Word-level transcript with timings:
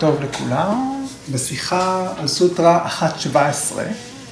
טוב 0.00 0.22
לכולם. 0.22 1.04
בשיחה 1.32 2.12
על 2.16 2.28
סוטרה 2.28 2.86
1.17 2.86 3.36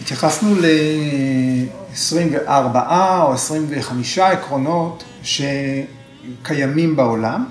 התייחסנו 0.03 0.55
ל-24 0.55 2.77
או 3.23 3.33
25 3.33 4.19
עקרונות 4.19 5.05
שקיימים 5.23 6.97
בעולם, 6.97 7.45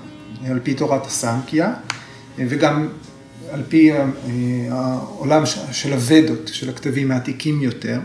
על 0.46 0.60
פי 0.62 0.74
תורת 0.74 1.06
הסנקיה, 1.06 1.74
וגם 2.38 2.88
על 3.50 3.62
פי 3.68 3.92
אה, 3.92 4.04
העולם 4.70 5.42
של 5.72 5.92
הוודות, 5.92 6.50
של 6.52 6.68
הכתבים 6.68 7.10
העתיקים 7.10 7.62
יותר. 7.62 8.00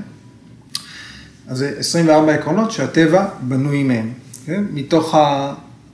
אז 1.48 1.58
זה 1.58 1.76
24 1.80 2.34
עקרונות 2.34 2.72
שהטבע 2.72 3.28
בנוי 3.42 3.84
מהם, 3.84 4.14
כן? 4.46 4.64
מתוך 4.74 5.16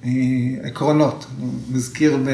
העקרונות, 0.04 1.26
אני 1.40 1.50
מזכיר 1.72 2.18
ב... 2.26 2.30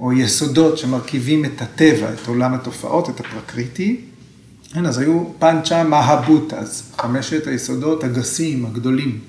או 0.00 0.12
יסודות 0.12 0.78
שמרכיבים 0.78 1.44
את 1.44 1.62
הטבע, 1.62 2.12
את 2.12 2.26
עולם 2.26 2.54
התופעות, 2.54 3.10
את 3.10 3.20
הפרקריטי. 3.20 4.00
כן, 4.72 4.86
אז 4.86 4.98
היו 4.98 5.24
פאנצ'ה 5.38 5.84
מהבוטאז, 5.84 6.82
חמשת 6.96 7.46
היסודות 7.46 8.04
הגסים, 8.04 8.66
הגדולים. 8.66 9.20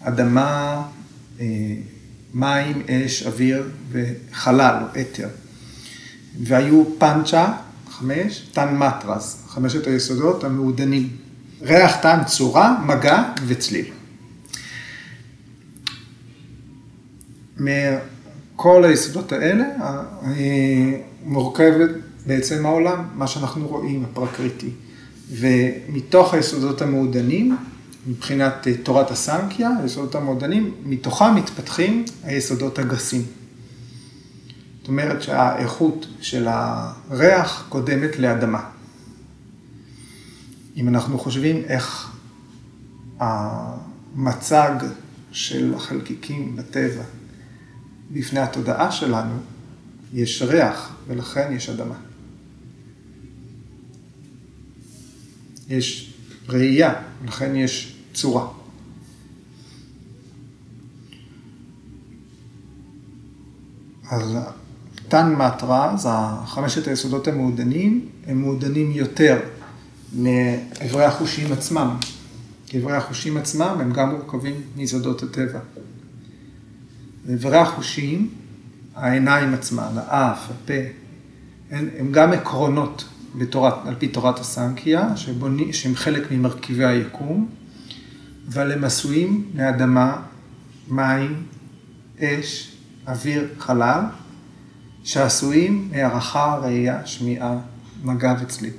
אדמה, 0.00 0.82
אה, 1.40 1.46
מים, 2.34 2.82
אש, 2.88 3.22
אוויר 3.26 3.68
וחלל, 3.92 4.76
או 4.82 5.00
אתר. 5.00 5.28
והיו 6.42 6.84
פאנצ'ה, 6.98 7.52
חמש, 7.90 8.48
טן 8.52 8.76
מטרס, 8.76 9.44
חמשת 9.48 9.86
היסודות 9.86 10.44
המעודנים. 10.44 11.08
ריח, 11.62 11.96
טעם, 11.96 12.24
צורה, 12.24 12.76
מגע 12.86 13.22
וצליל. 13.46 13.86
כל 18.56 18.84
היסודות 18.84 19.32
האלה 19.32 19.64
מורכבת 21.24 21.90
בעצם 22.26 22.66
העולם, 22.66 23.04
מה 23.14 23.26
שאנחנו 23.26 23.68
רואים, 23.68 24.04
הפרקריטי. 24.04 24.70
ומתוך 25.30 26.34
היסודות 26.34 26.82
המעודנים, 26.82 27.56
מבחינת 28.06 28.68
אה, 28.68 28.76
תורת 28.82 29.10
הסנקיה, 29.10 29.70
היסודות 29.82 30.14
המעודנים, 30.14 30.74
מתוכם 30.84 31.34
מתפתחים 31.34 32.04
היסודות 32.24 32.78
הגסים. 32.78 33.22
זאת 34.78 34.88
אומרת 34.88 35.22
שהאיכות 35.22 36.06
של 36.20 36.46
הריח 36.48 37.66
קודמת 37.68 38.18
לאדמה. 38.18 38.60
אם 40.76 40.88
אנחנו 40.88 41.18
חושבים 41.18 41.62
איך 41.64 42.12
המצג 43.20 44.72
של 45.32 45.74
החלקיקים 45.74 46.56
בטבע 46.56 47.02
בפני 48.12 48.40
התודעה 48.40 48.92
שלנו 48.92 49.34
יש 50.12 50.42
ריח, 50.42 50.94
ולכן 51.06 51.52
יש 51.52 51.68
אדמה. 51.68 51.94
יש 55.68 56.14
ראייה, 56.48 56.94
לכן 57.26 57.56
יש 57.56 57.96
צורה. 58.14 58.48
אז 64.10 64.36
תן 65.08 65.34
מטרה, 65.34 65.96
זה 65.96 66.08
חמשת 66.46 66.88
היסודות 66.88 67.28
המעודנים, 67.28 68.08
הם 68.26 68.40
מעודנים 68.40 68.90
יותר 68.90 69.40
מאיברי 70.16 71.04
החושים 71.04 71.52
עצמם. 71.52 71.96
כי 72.66 72.76
איברי 72.76 72.96
החושים 72.96 73.36
עצמם 73.36 73.76
הם 73.80 73.92
גם 73.92 74.10
מורכבים 74.10 74.54
מיסודות 74.76 75.22
הטבע. 75.22 75.58
ואיברי 77.26 77.56
החושים, 77.56 78.28
העיניים 78.94 79.54
עצמן, 79.54 79.92
האף, 79.96 80.50
הפה, 80.50 80.72
הם, 81.70 81.88
הם 81.98 82.12
גם 82.12 82.32
עקרונות 82.32 83.08
בתורת, 83.34 83.74
על 83.86 83.94
פי 83.98 84.08
תורת 84.08 84.38
הסנקיה, 84.38 85.16
שבוני, 85.16 85.72
שהם 85.72 85.94
חלק 85.94 86.32
ממרכיבי 86.32 86.84
היקום, 86.84 87.48
אבל 88.48 88.72
הם 88.72 88.84
עשויים 88.84 89.50
מאדמה, 89.54 90.22
מים, 90.88 91.42
אש, 92.20 92.76
אוויר, 93.08 93.48
חלל, 93.58 94.00
שעשויים 95.04 95.88
מהערכה, 95.92 96.58
ראייה, 96.62 97.06
שמיעה, 97.06 97.58
מגע 98.04 98.34
וצליל. 98.42 98.72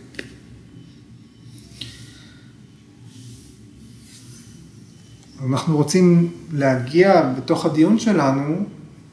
אנחנו 5.49 5.77
רוצים 5.77 6.31
להגיע 6.51 7.33
בתוך 7.37 7.65
הדיון 7.65 7.99
שלנו 7.99 8.65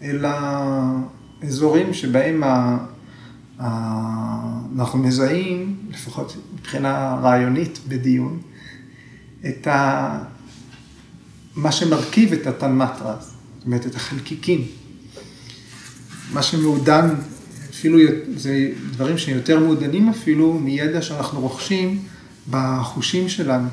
אל 0.03 0.25
האזורים 0.25 1.95
שבהם 1.95 2.45
ה... 2.45 2.79
ה... 3.61 3.67
אנחנו 4.77 4.99
מזהים, 4.99 5.77
לפחות 5.91 6.37
מבחינה 6.55 7.19
רעיונית 7.23 7.79
בדיון, 7.89 8.41
את 9.49 9.67
ה... 9.67 10.19
מה 11.57 11.73
שמרכיב 11.73 12.33
את 12.33 12.47
התנמטרה, 12.47 13.17
זאת 13.21 13.67
אומרת 13.67 13.87
את 13.87 13.95
החלקיקים. 13.95 14.65
מה 16.33 16.43
שמעודן, 16.43 17.15
אפילו 17.71 17.99
זה 18.37 18.71
דברים 18.91 19.19
שיותר 19.19 19.61
מעודנים 19.61 20.09
אפילו 20.09 20.53
מידע 20.53 21.03
שאנחנו 21.03 21.41
רוכשים 21.41 22.03
בחושים 22.51 23.29
שלנו. 23.29 23.69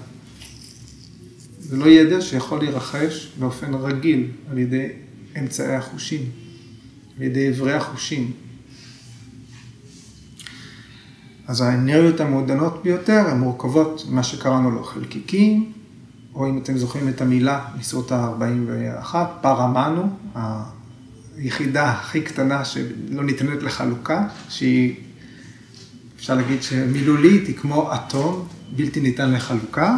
זה 1.70 1.78
לא 1.78 1.86
ידע 1.86 2.22
שיכול 2.22 2.60
להירכש 2.60 3.32
באופן 3.40 3.74
רגיל 3.74 4.28
על 4.52 4.58
ידי 4.58 4.88
אמצעי 5.40 5.76
החושים, 5.76 6.22
על 7.18 7.24
ידי 7.24 7.50
אברי 7.50 7.74
החושים. 7.74 8.32
אז 11.48 11.62
האנרגיות 11.62 12.20
המעודנות 12.20 12.84
ביותר 12.84 13.28
הן 13.28 13.40
מורכבות 13.40 14.06
ממה 14.10 14.24
שקראנו 14.24 14.72
לו 14.72 14.84
חלקיקים, 14.84 15.72
או 16.36 16.50
אם 16.50 16.58
אתם 16.58 16.78
זוכרים 16.78 17.10
את 17.10 17.22
המילה 17.22 17.66
מסעות 17.80 18.12
ה-41, 18.12 19.16
פרמנו, 19.42 20.10
היחידה 21.38 21.92
הכי 21.92 22.22
קטנה 22.22 22.66
שלא 22.66 23.24
ניתנת 23.24 23.64
לחלוקה, 23.64 24.28
שהיא, 24.50 24.96
אפשר 26.18 26.36
להגיד 26.36 26.64
שמילולית 26.64 27.48
היא 27.48 27.56
כמו 27.56 27.94
אטום, 27.96 28.48
בלתי 28.76 29.00
ניתן 29.00 29.32
לחלוקה, 29.32 29.98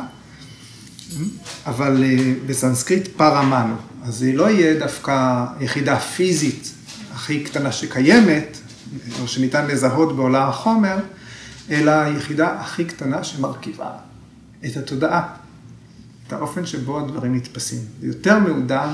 אבל 1.65 2.03
אה, 2.03 2.33
בסנסקריט 2.45 3.07
פרמנו, 3.07 3.75
אז 4.03 4.21
היא 4.21 4.35
לא 4.35 4.49
יהיה 4.49 4.79
דווקא 4.79 5.45
יחידה 5.59 5.99
פיזית 5.99 6.73
הכי 7.13 7.43
קטנה 7.43 7.71
שקיימת, 7.71 8.57
או 9.21 9.27
שניתן 9.27 9.67
לזהות 9.67 10.15
בעולם 10.15 10.49
החומר, 10.49 10.97
אלא 11.69 11.91
היחידה 11.91 12.59
הכי 12.59 12.85
קטנה 12.85 13.23
שמרכיבה 13.23 13.91
את 14.65 14.77
התודעה, 14.77 15.35
את 16.27 16.33
האופן 16.33 16.65
שבו 16.65 16.99
הדברים 16.99 17.35
נתפסים. 17.35 17.79
זה 18.01 18.07
יותר 18.07 18.39
מעודן 18.39 18.89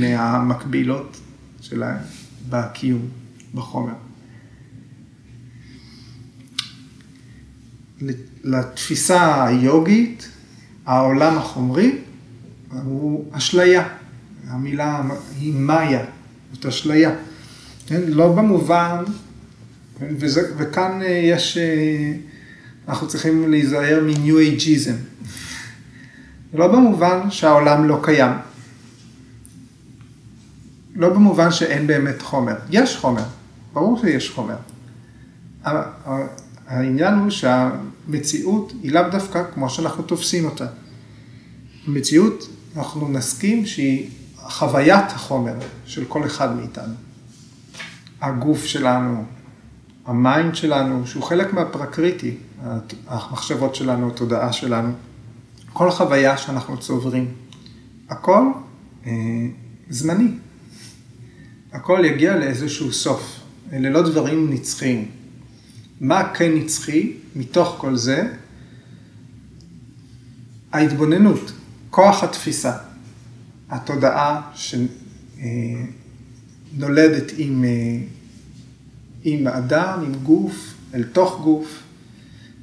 מהמקבילות 0.00 1.16
שלהם 1.60 1.98
בקיום, 2.48 3.08
בחומר. 3.54 3.94
לתפיסה 8.44 9.44
היוגית, 9.44 10.28
העולם 10.86 11.38
החומרי 11.38 11.98
הוא 12.84 13.24
אשליה. 13.32 13.88
המילה 14.48 15.02
היא 15.38 15.54
מאיה, 15.54 16.04
זאת 16.52 16.66
אשליה. 16.66 17.10
כן? 17.86 18.00
לא 18.06 18.32
במובן, 18.32 19.04
כן? 19.98 20.14
וזה, 20.18 20.54
וכאן 20.56 21.02
אה, 21.02 21.06
יש, 21.06 21.58
אה, 21.58 22.12
אנחנו 22.88 23.08
צריכים 23.08 23.50
להיזהר 23.50 24.04
מניו 24.06 24.38
אייג'יזם. 24.38 24.94
לא 26.54 26.68
במובן 26.72 27.30
שהעולם 27.30 27.88
לא 27.88 28.00
קיים. 28.02 28.32
לא 30.96 31.08
במובן 31.08 31.52
שאין 31.52 31.86
באמת 31.86 32.22
חומר. 32.22 32.54
יש 32.70 32.96
חומר, 32.96 33.24
ברור 33.72 34.00
שיש 34.00 34.30
חומר. 34.30 34.56
העניין 36.66 37.14
הוא 37.14 37.30
שהמציאות 38.06 38.72
היא 38.82 38.92
לאו 38.92 39.02
דווקא 39.10 39.42
כמו 39.54 39.70
שאנחנו 39.70 40.02
תופסים 40.02 40.44
אותה. 40.44 40.66
המציאות, 41.86 42.48
אנחנו 42.76 43.08
נסכים 43.08 43.66
שהיא 43.66 44.10
חוויית 44.36 45.10
החומר 45.10 45.54
של 45.86 46.04
כל 46.04 46.26
אחד 46.26 46.56
מאיתנו. 46.56 46.94
הגוף 48.20 48.64
שלנו, 48.64 49.24
ה 50.06 50.16
mind 50.16 50.54
שלנו, 50.54 51.06
שהוא 51.06 51.22
חלק 51.22 51.52
מהפרקריטי, 51.52 52.36
המחשבות 53.06 53.74
שלנו, 53.74 54.08
התודעה 54.08 54.52
שלנו, 54.52 54.92
כל 55.72 55.90
חוויה 55.90 56.36
שאנחנו 56.36 56.78
צוברים, 56.80 57.34
הכל 58.08 58.42
אה, 59.06 59.12
זמני. 59.90 60.28
הכל 61.72 62.02
יגיע 62.04 62.36
לאיזשהו 62.36 62.92
סוף. 62.92 63.40
אלה 63.72 63.90
לא 63.90 64.02
דברים 64.02 64.50
נצחיים. 64.52 65.10
מה 66.00 66.28
כן 66.34 66.54
נצחי 66.54 67.12
מתוך 67.36 67.74
כל 67.78 67.96
זה? 67.96 68.28
ההתבוננות, 70.72 71.52
כוח 71.90 72.24
התפיסה, 72.24 72.76
התודעה 73.70 74.50
שנולדת 76.74 77.32
עם, 77.36 77.64
אה, 77.64 77.98
עם 79.24 79.46
אדם, 79.46 80.02
עם 80.06 80.14
גוף, 80.14 80.74
אל 80.94 81.02
תוך 81.02 81.40
גוף, 81.42 81.82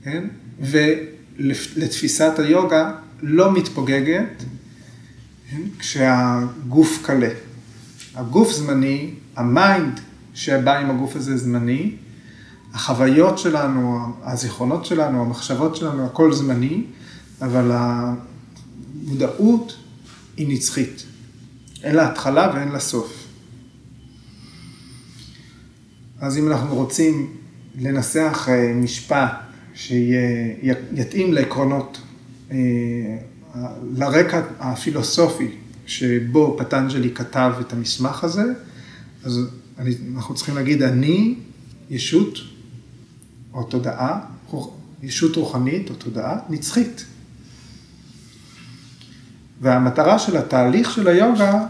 כן? 0.04 0.28
ולתפיסת 0.60 2.40
היוגה 2.40 2.92
לא 3.22 3.54
מתפוגגת 3.54 4.44
כן? 5.52 5.62
כשהגוף 5.80 7.00
קלה. 7.06 7.30
הגוף 8.16 8.52
זמני, 8.52 9.14
ה 9.36 9.49
mind 9.49 10.00
שבא 10.34 10.78
עם 10.78 10.90
הגוף 10.90 11.16
הזה 11.16 11.38
זמני, 11.38 11.96
החוויות 12.74 13.38
שלנו, 13.38 14.00
הזיכרונות 14.24 14.86
שלנו, 14.86 15.22
המחשבות 15.22 15.76
שלנו, 15.76 16.06
הכל 16.06 16.34
זמני, 16.34 16.84
אבל 17.42 17.72
המודעות 17.74 19.78
היא 20.38 20.48
נצחית. 20.50 21.06
אין 21.84 21.96
לה 21.96 22.12
התחלה 22.12 22.52
ואין 22.56 22.68
לה 22.68 22.80
סוף. 22.80 23.28
אז 26.20 26.38
אם 26.38 26.52
אנחנו 26.52 26.76
רוצים 26.76 27.34
לנסח 27.80 28.48
אה, 28.52 28.74
משפט 28.74 29.32
שיתאים 29.74 31.34
לעקרונות, 31.34 32.02
אה, 32.52 32.58
לרקע 33.96 34.42
הפילוסופי 34.60 35.48
שבו 35.86 36.56
פטנג'לי 36.60 37.12
כתב 37.12 37.54
את 37.62 37.74
המסמך 37.74 38.24
הזה, 38.24 38.44
אז 39.24 39.40
אנחנו 40.16 40.36
צריכים 40.36 40.56
להגיד 40.56 40.82
אני 40.82 41.36
ישות 41.90 42.40
או 43.54 43.64
תודעה, 43.64 44.20
ישות 45.02 45.36
רוחנית 45.36 45.90
או 45.90 45.96
תודעה 45.96 46.40
נצחית. 46.50 47.06
והמטרה 49.62 50.20
של 50.20 50.38
התהליך 50.38 50.92
של 50.92 51.08
היוגה 51.08 51.68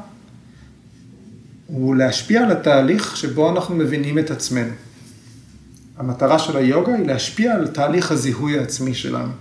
הוא 1.68 1.95
להשפיע 1.95 2.44
על 2.44 2.51
התהליך 2.51 3.18
שבו 3.18 3.51
אנחנו 3.51 3.75
מבינים 3.75 4.19
את 4.19 4.31
עצמנו. 4.31 4.74
המטרה 5.98 6.39
של 6.39 6.57
היוגה 6.57 6.95
היא 6.95 7.07
להשפיע 7.07 7.56
על 7.56 7.68
תהליך 7.68 8.12
הזיהוי 8.12 8.60
העצמי 8.60 8.94
שלנו. 8.94 9.31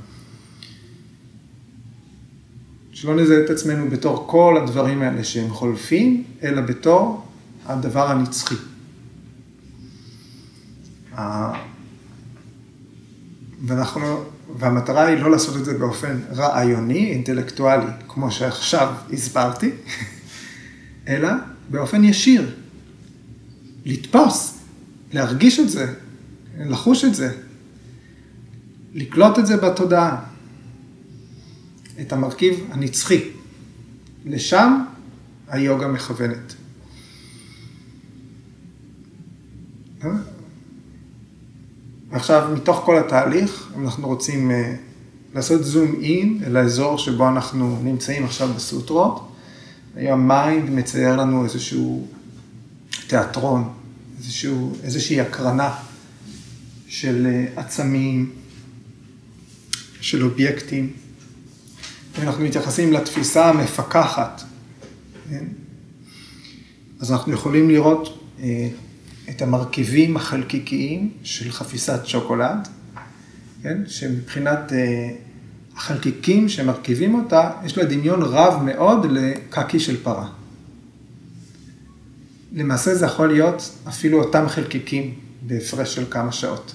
שלא 2.93 3.17
נזהה 3.17 3.45
את 3.45 3.51
עצמנו 3.51 3.91
בתור 3.91 4.25
כל 4.27 4.59
הדברים 4.63 5.03
האלה 5.03 5.25
שהם 5.25 5.51
חולפים, 5.51 6.25
אלא 6.43 6.61
בתור 6.61 7.27
הדבר 7.67 8.11
הנצחי. 8.11 8.55
ואנחנו, 13.67 14.25
והמטרה 14.59 15.07
היא 15.07 15.19
לא 15.19 15.31
לעשות 15.31 15.57
את 15.57 15.65
זה 15.65 15.79
באופן 15.79 16.21
רעיוני, 16.33 17.13
אינטלקטואלי, 17.13 17.91
כמו 18.09 18.31
שעכשיו 18.31 18.95
הסברתי, 19.13 19.71
אלא 21.09 21.29
באופן 21.71 22.05
ישיר. 22.05 22.51
לתפוס, 23.85 24.59
להרגיש 25.13 25.61
את 25.61 25.71
זה, 25.71 25.95
לחוש 26.59 27.05
את 27.05 27.15
זה, 27.15 27.33
לקלוט 28.95 29.39
את 29.39 29.47
זה 29.47 29.57
בתודעה, 29.57 30.23
את 32.01 32.13
המרכיב 32.13 32.67
הנצחי. 32.71 33.31
לשם 34.25 34.85
היוגה 35.49 35.89
מכוונת. 35.89 36.55
ועכשיו, 42.11 42.51
מתוך 42.55 42.83
כל 42.85 42.99
התהליך, 42.99 43.73
אנחנו 43.79 44.09
רוצים 44.09 44.51
אה, 44.51 44.75
לעשות 45.35 45.65
zoom 45.65 45.95
in 46.03 46.43
אל 46.47 46.57
האזור 46.57 46.99
שבו 46.99 47.29
אנחנו 47.29 47.79
נמצאים 47.83 48.25
עכשיו 48.25 48.49
בסוטרות. 48.57 49.33
היום 49.97 50.29
mind 50.29 50.71
מצייר 50.71 51.17
לנו 51.17 51.45
איזשהו 51.45 52.07
תיאטרון, 53.07 53.73
איזשהו, 54.19 54.73
איזושהי 54.83 55.21
הקרנה 55.21 55.75
של 56.89 57.27
אה, 57.27 57.63
עצמים, 57.63 58.31
של 60.01 60.25
אובייקטים. 60.25 60.93
אנחנו 62.19 62.45
מתייחסים 62.45 62.93
לתפיסה 62.93 63.49
המפקחת, 63.49 64.43
כן? 65.31 65.45
אז 67.01 67.13
אנחנו 67.13 67.33
יכולים 67.33 67.69
לראות 67.69 68.19
אה, 68.43 68.69
את 69.31 69.43
המרכיבים 69.43 70.17
החלקיקיים 70.17 71.11
של 71.23 71.53
חפיסת 71.53 72.01
שוקולד, 72.07 72.69
כן? 73.63 73.83
שמבחינת 73.87 74.73
אה, 74.73 75.11
החלקיקים 75.77 76.49
שמרכיבים 76.49 77.15
אותה, 77.15 77.51
יש 77.65 77.79
לה 77.79 77.85
דמיון 77.85 78.23
רב 78.23 78.63
מאוד 78.63 79.07
לקקי 79.11 79.81
של 79.81 80.03
פרה. 80.03 80.29
למעשה 82.53 82.95
זה 82.95 83.07
יכול 83.07 83.29
להיות 83.33 83.71
אפילו 83.89 84.23
אותם 84.23 84.49
חלקיקים 84.49 85.15
בהפרש 85.43 85.95
של 85.95 86.05
כמה 86.11 86.33
שעות. 86.33 86.75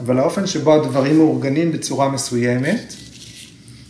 אבל 0.00 0.18
האופן 0.18 0.46
שבו 0.46 0.74
הדברים 0.74 1.16
מאורגנים 1.16 1.72
בצורה 1.72 2.08
מסוימת, 2.08 2.94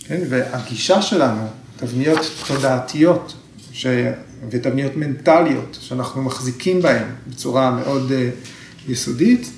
כן, 0.04 0.20
והגישה 0.28 1.02
שלנו, 1.02 1.46
תבניות 1.76 2.20
תודעתיות 2.46 3.34
ש... 3.72 3.86
ותבניות 4.50 4.96
מנטליות 4.96 5.78
שאנחנו 5.80 6.22
מחזיקים 6.22 6.82
בהן 6.82 7.08
בצורה 7.28 7.70
מאוד 7.70 8.10
uh, 8.10 8.48
יסודית, 8.88 9.50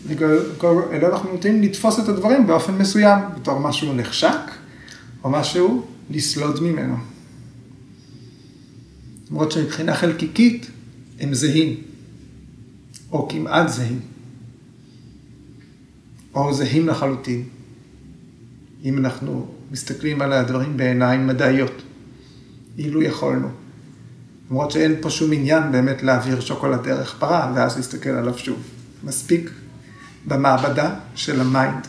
אלא 0.92 1.08
אנחנו 1.08 1.32
נוטים 1.32 1.62
לתפוס 1.62 2.00
את 2.00 2.08
הדברים 2.08 2.46
באופן 2.46 2.72
מסוים, 2.78 3.18
בתור 3.36 3.58
משהו 3.58 3.94
נחשק, 3.94 4.50
או 5.24 5.30
משהו 5.30 5.86
לסלוד 6.10 6.62
ממנו. 6.62 6.96
למרות 9.30 9.52
שמבחינה 9.52 9.94
חלקיקית 9.94 10.66
הם 11.20 11.34
זהים, 11.34 11.76
או 13.12 13.28
כמעט 13.28 13.68
זהים, 13.68 14.00
או 16.34 16.54
זהים 16.54 16.88
לחלוטין, 16.88 17.44
אם 18.84 18.98
אנחנו 18.98 19.46
מסתכלים 19.70 20.22
על 20.22 20.32
הדברים 20.32 20.76
בעיניים 20.76 21.26
מדעיות, 21.26 21.82
אילו 22.78 23.02
יכולנו. 23.02 23.63
למרות 24.50 24.70
שאין 24.70 24.96
פה 25.00 25.10
שום 25.10 25.32
עניין 25.32 25.72
באמת 25.72 26.02
להעביר 26.02 26.40
שוקולד 26.40 26.82
דרך 26.84 27.16
פרה, 27.18 27.52
ואז 27.56 27.76
להסתכל 27.76 28.10
עליו 28.10 28.38
שוב. 28.38 28.62
מספיק 29.04 29.50
במעבדה 30.26 30.94
של 31.14 31.40
ה 31.40 31.48
mind. 31.48 31.86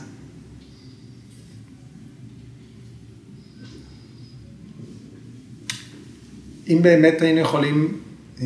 אם 6.68 6.80
באמת 6.82 7.22
היינו 7.22 7.40
יכולים 7.40 7.98
אה, 8.42 8.46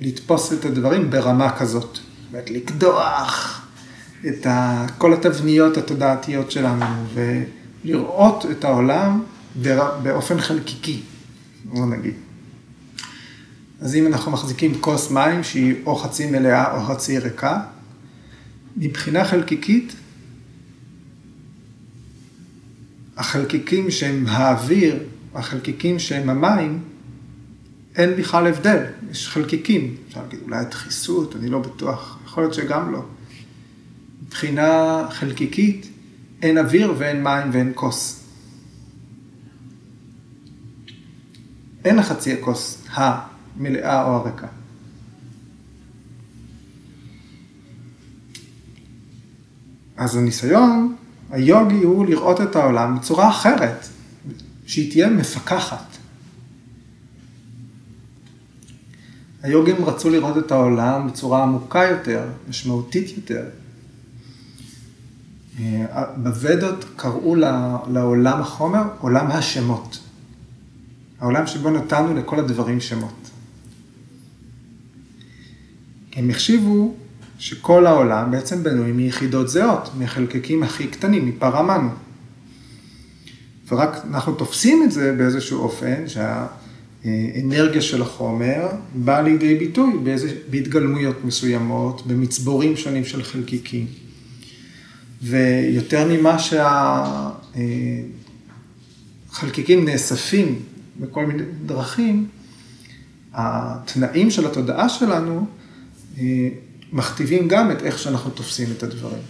לתפוס 0.00 0.52
את 0.52 0.64
הדברים 0.64 1.10
ברמה 1.10 1.56
כזאת, 1.56 1.82
זאת 1.82 2.00
אומרת, 2.32 2.50
לקדוח 2.50 3.62
את 4.28 4.46
ה, 4.46 4.86
כל 4.98 5.12
התבניות 5.12 5.76
התודעתיות 5.76 6.50
שלנו 6.50 6.84
ולראות 7.14 8.46
את 8.50 8.64
העולם 8.64 9.22
באופן 10.02 10.40
חלקיקי, 10.40 11.00
בוא 11.64 11.86
נגיד. 11.86 12.14
אז 13.80 13.94
אם 13.94 14.06
אנחנו 14.06 14.32
מחזיקים 14.32 14.80
כוס 14.80 15.10
מים 15.10 15.44
שהיא 15.44 15.74
או 15.86 15.96
חצי 15.96 16.30
מלאה 16.30 16.76
או 16.76 16.82
חצי 16.82 17.18
ריקה, 17.18 17.60
מבחינה 18.76 19.24
חלקיקית, 19.24 19.94
החלקיקים 23.16 23.90
שהם 23.90 24.26
האוויר, 24.26 25.02
החלקיקים 25.34 25.98
שהם 25.98 26.30
המים, 26.30 26.82
אין 27.96 28.16
בכלל 28.16 28.46
הבדל, 28.46 28.84
יש 29.10 29.28
חלקיקים, 29.28 29.96
אפשר 30.08 30.22
להגיד 30.22 30.40
אולי 30.42 30.58
הדחיסות, 30.58 31.36
אני 31.36 31.48
לא 31.48 31.58
בטוח, 31.58 32.18
יכול 32.24 32.42
להיות 32.42 32.54
שגם 32.54 32.92
לא. 32.92 33.04
מבחינה 34.26 35.02
חלקיקית, 35.10 35.88
אין 36.42 36.58
אוויר 36.58 36.94
ואין 36.98 37.24
מים 37.24 37.50
ואין 37.52 37.72
כוס. 37.74 38.24
אין 41.84 41.98
החצי 41.98 42.32
הכוס 42.32 42.82
המלאה 43.60 44.04
או 44.04 44.16
הריקה. 44.16 44.46
אז 49.96 50.16
הניסיון 50.16 50.96
היוגי 51.30 51.82
הוא 51.82 52.06
לראות 52.06 52.40
את 52.40 52.56
העולם 52.56 52.98
בצורה 52.98 53.30
אחרת, 53.30 53.86
שהיא 54.66 54.90
תהיה 54.90 55.10
מפקחת. 55.10 55.96
היוגים 59.42 59.84
רצו 59.84 60.10
לראות 60.10 60.38
את 60.38 60.52
העולם 60.52 61.08
בצורה 61.08 61.42
עמוקה 61.42 61.84
יותר, 61.84 62.28
משמעותית 62.48 63.16
יותר. 63.16 63.44
בוודות 66.16 66.84
קראו 66.96 67.36
לעולם 67.90 68.40
החומר 68.40 68.82
עולם 69.00 69.26
השמות. 69.26 69.98
העולם 71.20 71.46
שבו 71.46 71.70
נתנו 71.70 72.14
לכל 72.14 72.38
הדברים 72.38 72.80
שמות. 72.80 73.19
הם 76.16 76.30
החשיבו 76.30 76.94
שכל 77.38 77.86
העולם 77.86 78.30
בעצם 78.30 78.62
בנוי 78.62 78.92
מיחידות 78.92 79.48
זהות, 79.48 79.90
מחלקקים 79.98 80.62
הכי 80.62 80.86
קטנים, 80.86 81.26
מפרמנו. 81.26 81.90
ורק 83.68 83.96
אנחנו 84.10 84.34
תופסים 84.34 84.82
את 84.82 84.92
זה 84.92 85.14
באיזשהו 85.18 85.60
אופן, 85.60 86.04
האנרגיה 87.04 87.82
של 87.82 88.02
החומר 88.02 88.68
באה 88.94 89.22
לידי 89.22 89.54
ביטוי 89.54 89.98
באיזה, 90.02 90.34
בהתגלמויות 90.50 91.24
מסוימות, 91.24 92.06
במצבורים 92.06 92.76
שונים 92.76 93.04
של 93.04 93.22
חלקיקים. 93.22 93.86
ויותר 95.22 96.08
ממה 96.08 96.36
שהחלקיקים 99.28 99.84
נאספים 99.84 100.58
בכל 101.00 101.26
מיני 101.26 101.42
דרכים, 101.66 102.28
התנאים 103.32 104.30
של 104.30 104.46
התודעה 104.46 104.88
שלנו 104.88 105.38
אה, 105.38 105.59
מכתיבים 106.92 107.48
גם 107.48 107.70
את 107.70 107.82
איך 107.82 107.98
שאנחנו 107.98 108.30
תופסים 108.30 108.68
את 108.76 108.82
הדברים. 108.82 109.22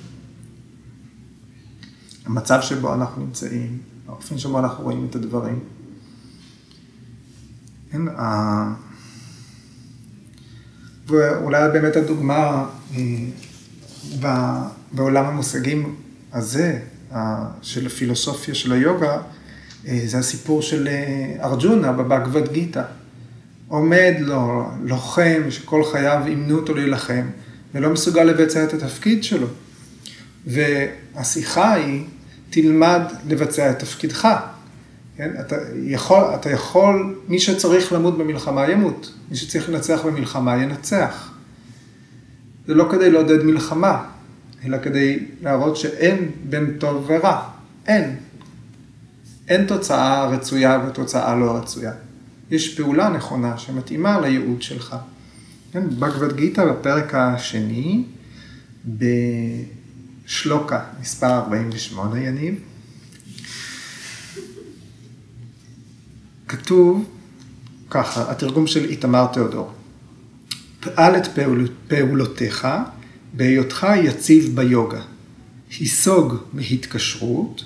המצב 2.26 2.60
שבו 2.62 2.94
אנחנו 2.94 3.24
נמצאים, 3.24 3.78
האופן 4.08 4.38
שבו 4.38 4.58
אנחנו 4.58 4.84
רואים 4.84 5.06
את 5.10 5.14
הדברים. 5.14 5.58
כן, 7.92 8.08
ה... 8.08 8.74
ואולי 11.06 11.68
באמת 11.72 11.96
הדוגמה 11.96 12.66
אה, 12.96 13.00
בעולם 14.92 15.24
המושגים 15.24 15.96
הזה, 16.32 16.80
של 17.62 17.86
הפילוסופיה 17.86 18.54
של 18.54 18.72
היוגה, 18.72 19.22
אה, 19.86 20.02
זה 20.06 20.18
הסיפור 20.18 20.62
של 20.62 20.88
ארג'ונה 21.42 21.92
בבגבד 21.92 22.52
גיתא. 22.52 22.82
עומד 23.70 24.14
לו 24.18 24.70
לוחם 24.84 25.42
שכל 25.50 25.84
חייו 25.84 26.22
אימנו 26.26 26.56
אותו 26.56 26.74
להילחם, 26.74 27.22
ולא 27.74 27.90
מסוגל 27.90 28.22
לבצע 28.22 28.64
את 28.64 28.74
התפקיד 28.74 29.24
שלו. 29.24 29.46
והשיחה 30.46 31.72
היא, 31.72 32.04
תלמד 32.50 33.00
לבצע 33.28 33.70
את 33.70 33.78
תפקידך. 33.78 34.28
כן? 35.16 35.30
אתה 35.40 35.56
יכול, 35.84 36.24
אתה 36.34 36.50
יכול, 36.50 37.16
מי 37.28 37.38
שצריך 37.38 37.92
למות 37.92 38.18
במלחמה 38.18 38.70
ימות, 38.70 39.12
מי 39.30 39.36
שצריך 39.36 39.68
לנצח 39.68 40.00
במלחמה 40.04 40.62
ינצח. 40.62 41.32
זה 42.66 42.74
לא 42.74 42.88
כדי 42.90 43.10
לעודד 43.10 43.42
מלחמה, 43.42 44.04
אלא 44.64 44.78
כדי 44.82 45.18
להראות 45.42 45.76
שאין 45.76 46.30
בין 46.44 46.76
טוב 46.78 47.04
ורע. 47.06 47.42
אין. 47.86 48.16
אין 49.48 49.66
תוצאה 49.66 50.26
רצויה 50.26 50.84
ותוצאה 50.88 51.36
לא 51.36 51.56
רצויה. 51.56 51.92
יש 52.50 52.74
פעולה 52.74 53.08
נכונה 53.08 53.58
שמתאימה 53.58 54.20
לייעוד 54.20 54.62
שלך. 54.62 54.96
כן, 55.72 55.88
בגבד 55.98 56.36
גיתא 56.36 56.64
בפרק 56.72 57.14
השני, 57.14 58.04
בשלוקה, 60.26 60.84
מספר 61.00 61.38
48 61.38 62.20
יניב, 62.20 62.54
כתוב 66.48 67.04
ככה, 67.90 68.30
התרגום 68.30 68.66
של 68.66 68.84
איתמר 68.84 69.26
תיאודור, 69.32 69.72
פעל 70.80 71.16
את 71.16 71.26
פעול, 71.26 71.68
פעולותיך 71.88 72.68
בהיותך 73.32 73.86
יציב 74.04 74.56
ביוגה, 74.56 75.02
היסוג 75.78 76.34
מהתקשרות 76.52 77.64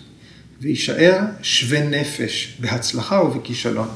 ויישאר 0.60 1.20
שווה 1.42 1.88
נפש 1.88 2.58
בהצלחה 2.60 3.22
ובכישלון. 3.22 3.88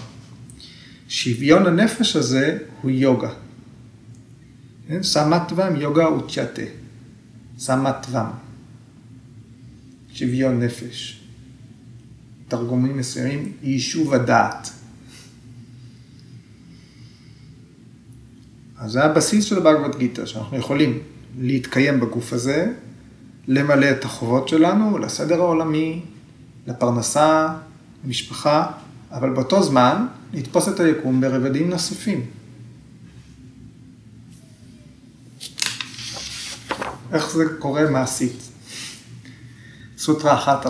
שוויון 1.08 1.66
הנפש 1.66 2.16
הזה 2.16 2.58
הוא 2.82 2.90
יוגה. 2.90 3.30
כן? 4.88 5.02
סמטוום 5.02 5.76
יוגה 5.76 6.06
אוצ'תה. 6.06 6.62
סמטוום. 7.58 8.26
שוויון 10.12 10.62
נפש. 10.62 11.20
תרגומים 12.48 12.96
מסוימים, 12.96 13.52
יישוב 13.62 14.14
הדעת. 14.14 14.70
אז 18.78 18.92
זה 18.92 19.04
הבסיס 19.04 19.44
של 19.44 19.58
הבאגבד 19.58 19.98
גיתא, 19.98 20.26
שאנחנו 20.26 20.56
יכולים 20.56 20.98
להתקיים 21.38 22.00
בגוף 22.00 22.32
הזה, 22.32 22.72
למלא 23.48 23.90
את 23.90 24.04
החובות 24.04 24.48
שלנו, 24.48 24.98
לסדר 24.98 25.40
העולמי, 25.40 26.02
לפרנסה, 26.66 27.48
למשפחה, 28.04 28.72
אבל 29.12 29.30
באותו 29.30 29.62
זמן 29.62 30.06
לתפוס 30.32 30.68
את 30.68 30.80
היקום 30.80 31.20
ברבדים 31.20 31.70
נוספים. 31.70 32.26
איך 37.12 37.30
זה 37.30 37.44
קורה 37.58 37.90
מעשית? 37.90 38.42
סוטרה 39.98 40.60
1.44. 40.64 40.68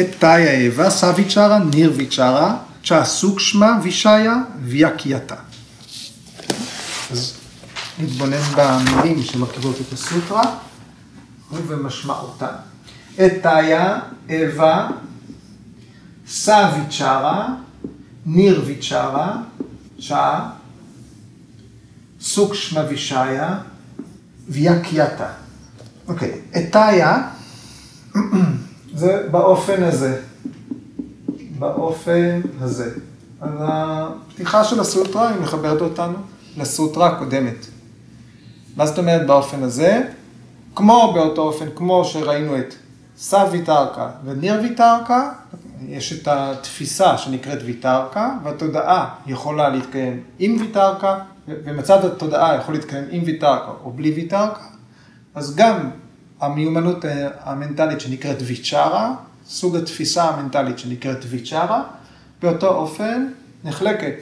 את 0.00 0.06
תאי 0.18 0.48
האבה 0.48 0.90
סוויצ'רה 0.90 1.58
נירוויצ'רה 1.58 2.56
צ'ה 2.84 3.04
סוקשמה 3.04 3.78
וישיה 3.82 4.34
ויקייתה. 4.64 5.34
אז 7.10 7.34
נתבונן 7.98 8.42
במילים 8.56 9.22
שמרכיבות 9.22 9.76
את 9.80 9.92
הסוטרה 9.92 10.58
ובמשמעותן. 11.52 12.54
את 13.14 13.32
תאיה, 13.42 13.98
אבה, 14.30 14.88
סוויצ'רה, 16.30 17.54
נירוויצ'רה, 18.26 19.36
שעה, 19.98 20.50
סוקשמה 22.20 22.84
וישיה, 22.88 23.58
ויקייתה. 24.48 25.28
אוקיי, 26.08 26.40
אתיה, 26.56 27.28
זה 28.94 29.26
באופן 29.30 29.82
הזה. 29.82 30.20
באופן 31.58 32.40
הזה. 32.60 32.90
אז 33.40 33.52
הפתיחה 33.60 34.64
של 34.64 34.80
הסוטרה, 34.80 35.28
היא 35.28 35.40
מחברת 35.40 35.80
אותנו 35.80 36.18
לסוטרה 36.56 37.06
הקודמת. 37.06 37.66
מה 38.76 38.86
זאת 38.86 38.98
אומרת 38.98 39.26
באופן 39.26 39.62
הזה? 39.62 40.02
כמו 40.74 41.12
באותו 41.14 41.42
אופן, 41.42 41.66
כמו 41.74 42.04
שראינו 42.04 42.58
את 42.58 42.74
סוויטרקה 43.18 44.10
וניר 44.24 44.60
ויטרקה, 44.62 45.30
יש 45.88 46.12
את 46.12 46.28
התפיסה 46.28 47.18
שנקראת 47.18 47.58
ויטרקה, 47.64 48.34
והתודעה 48.44 49.14
יכולה 49.26 49.68
להתקיים 49.68 50.22
עם 50.38 50.56
ויטרקה, 50.60 51.18
ומצד 51.48 52.04
התודעה 52.04 52.56
יכול 52.56 52.74
להתקיים 52.74 53.04
עם 53.10 53.22
ויטרקה 53.26 53.72
או 53.84 53.92
בלי 53.92 54.10
ויטרקה, 54.10 54.62
אז 55.34 55.56
גם 55.56 55.90
המיומנות 56.40 57.04
אה, 57.04 57.28
המנטלית 57.40 58.00
שנקראת 58.00 58.36
ויצ'רה, 58.42 59.14
סוג 59.46 59.76
התפיסה 59.76 60.24
המנטלית 60.24 60.78
שנקראת 60.78 61.24
ויצ'רה, 61.28 61.82
באותו 62.42 62.68
אופן 62.68 63.26
נחלקת 63.64 64.14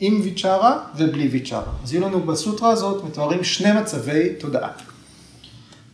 עם 0.00 0.20
ויצ'רה 0.24 0.78
ובלי 0.96 1.28
ויצ'רה. 1.28 1.72
אז 1.82 1.94
יהיו 1.94 2.08
לנו 2.08 2.20
בסוטרה 2.20 2.70
הזאת 2.70 3.04
מתוארים 3.04 3.44
שני 3.44 3.72
מצבי 3.72 4.34
תודעה. 4.34 4.70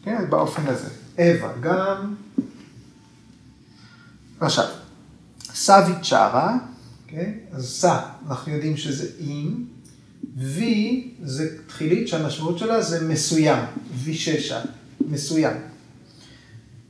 כן, 0.05 0.31
באופן 0.31 0.63
הזה. 0.67 0.89
אווה 1.19 1.53
גם. 1.61 2.15
עכשיו, 4.41 4.65
סוויצ'רה, 5.55 6.57
כן? 7.07 7.33
אז 7.53 7.69
סה, 7.69 8.01
אנחנו 8.29 8.53
יודעים 8.53 8.77
שזה 8.77 9.09
עם, 9.19 9.65
וי 10.37 11.11
זה 11.23 11.49
תחילית 11.67 12.09
שהמשמעות 12.09 12.59
שלה 12.59 12.83
זה 12.83 13.09
מסוים, 13.09 13.65
וי 13.95 14.15
ששה, 14.15 14.61
מסוים. 15.01 15.57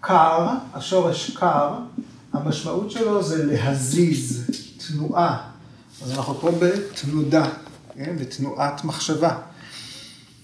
קר, 0.00 0.48
השורש 0.74 1.30
קר, 1.36 1.74
המשמעות 2.32 2.90
שלו 2.90 3.22
זה 3.22 3.44
להזיז, 3.44 4.50
תנועה. 4.86 5.50
אז 6.02 6.10
אנחנו 6.10 6.34
פה 6.34 6.50
בתנודה, 6.58 7.48
כן? 7.94 8.16
בתנועת 8.20 8.84
מחשבה. 8.84 9.38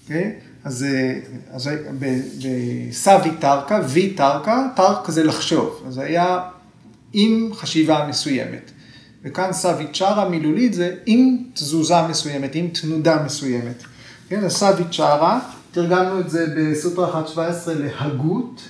כן? 0.07 0.31
אז, 0.63 0.85
אז 1.51 1.69
בסבי 1.99 3.31
טרקה, 3.39 3.81
וי 3.89 4.13
טרקה 4.13 5.11
זה 5.11 5.23
לחשוב. 5.23 5.83
אז 5.87 5.97
היה 5.97 6.49
עם 7.13 7.49
חשיבה 7.53 8.07
מסוימת. 8.09 8.71
וכאן 9.23 9.53
סוויצ'רה 9.53 10.29
מילולית 10.29 10.73
זה 10.73 10.95
עם 11.05 11.37
תזוזה 11.53 12.07
מסוימת, 12.09 12.55
עם 12.55 12.67
תנודה 12.67 13.23
מסוימת. 13.25 13.83
כן, 14.29 14.43
הסוויצ'רה, 14.43 15.39
תרגמנו 15.71 16.19
את 16.19 16.29
זה 16.29 16.45
בסוטרה 16.57 17.23
1.17 17.35 17.39
להגות, 17.67 18.61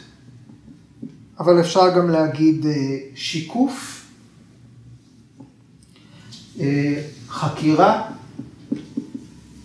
אבל 1.39 1.59
אפשר 1.59 1.97
גם 1.97 2.09
להגיד 2.09 2.65
אה, 2.65 2.71
שיקוף, 3.15 4.05
אה, 6.59 7.01
חקירה, 7.29 8.01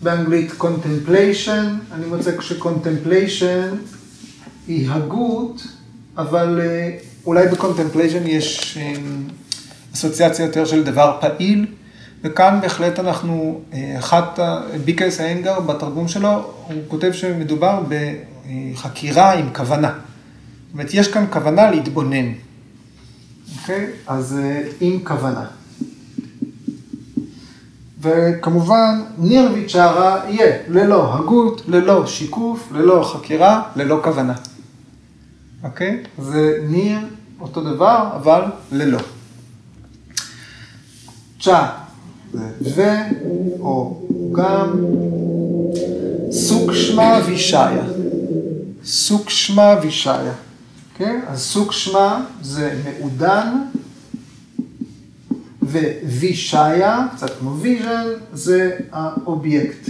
באנגלית 0.01 0.51
contemplation, 0.51 1.91
אני 1.91 2.05
מוצא 2.05 2.41
ש-contemplation 2.41 3.75
היא 4.67 4.89
הגות, 4.89 5.67
אבל 6.17 6.59
אה, 6.61 6.97
אולי 7.25 7.47
ב 7.47 7.53
contemplation 7.53 8.27
יש 8.27 8.77
אסוציאציה 9.93 10.45
יותר 10.45 10.65
של 10.65 10.83
דבר 10.83 11.17
פעיל, 11.21 11.65
וכאן 12.23 12.59
בהחלט 12.61 12.99
אנחנו, 12.99 13.61
אה, 13.73 13.95
אחת, 13.99 14.39
בי 14.85 14.95
קיי 14.95 15.09
אס 15.09 15.19
איינגר 15.19 15.59
בתרגום 15.59 16.07
שלו, 16.07 16.29
הוא 16.67 16.81
כותב 16.87 17.11
שמדובר 17.11 17.83
בחקירה 17.89 19.33
עם 19.33 19.49
כוונה. 19.53 19.87
זאת 19.91 20.73
אומרת, 20.73 20.93
יש 20.93 21.07
כאן 21.07 21.25
כוונה 21.29 21.71
להתבונן. 21.71 22.31
אוקיי? 23.59 23.87
אז 24.07 24.39
אה, 24.43 24.61
עם 24.81 24.99
כוונה. 25.03 25.45
וכמובן, 28.01 29.01
ניר 29.17 29.49
ויצ'רה 29.53 30.21
יהיה 30.29 30.57
ללא 30.67 31.15
הגות, 31.15 31.61
ללא 31.67 32.07
שיקוף, 32.07 32.69
ללא 32.71 33.11
חקירה, 33.13 33.61
ללא 33.75 33.99
כוונה. 34.03 34.33
אוקיי? 35.63 36.03
זה 36.19 36.57
ניר 36.67 36.99
אותו 37.41 37.61
דבר, 37.61 38.09
אבל 38.15 38.41
ללא. 38.71 38.99
צ'ה 41.41 41.69
ו, 42.61 42.81
או 43.59 44.01
גם, 44.31 44.85
סוקשמה 46.31 47.19
וישיה. 47.25 47.83
סוקשמה 48.85 49.75
וישיה. 49.81 50.33
כן? 50.97 51.21
אז 51.27 51.41
סוקשמה 51.41 52.25
זה 52.41 52.81
מעודן, 52.85 53.61
ווישיה, 56.03 57.07
קצת 57.15 57.39
כמו 57.39 57.57
vision, 57.57 58.07
זה 58.33 58.77
האובייקט. 58.91 59.89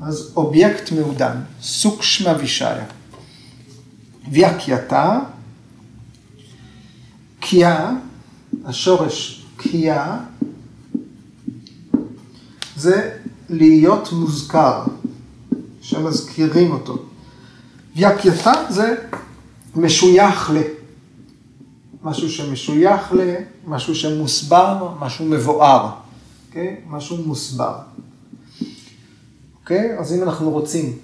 אז 0.00 0.32
אובייקט 0.36 0.92
מעודן, 0.92 1.36
סוקשמה 1.62 2.34
וישיה. 2.38 2.84
ויאקייתה, 4.32 5.18
קיאה, 7.50 7.92
השורש 8.64 9.46
קיאה, 9.56 10.18
זה 12.76 13.10
להיות 13.48 14.12
מוזכר, 14.12 14.84
שמזכירים 15.82 16.72
אותו. 16.72 16.98
ויאקייתה 17.96 18.52
זה 18.68 18.94
משוייך 19.76 20.50
ל... 20.50 20.58
משהו 22.02 22.30
שמשוייך 22.30 23.12
ל... 23.12 23.34
משהו 23.66 23.94
שמוסבר, 23.94 24.94
משהו 25.00 25.24
מבואר, 25.24 25.90
אוקיי? 26.48 26.76
Okay? 26.76 26.90
משהו 26.90 27.16
מוסבר. 27.16 27.78
אוקיי? 29.60 29.96
Okay? 29.96 30.00
אז 30.00 30.12
אם 30.12 30.22
אנחנו 30.22 30.50
רוצים 30.50 30.98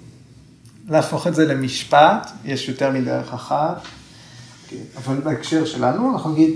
להפוך 0.87 1.27
את 1.27 1.35
זה 1.35 1.45
למשפט, 1.45 2.31
יש 2.45 2.69
יותר 2.69 2.91
מדרך 2.91 3.33
אחת. 3.33 3.77
אוקיי? 3.77 4.06
אבל 4.97 5.21
בהקשר 5.21 5.65
שלנו 5.65 6.13
אנחנו 6.13 6.31
נגיד, 6.31 6.53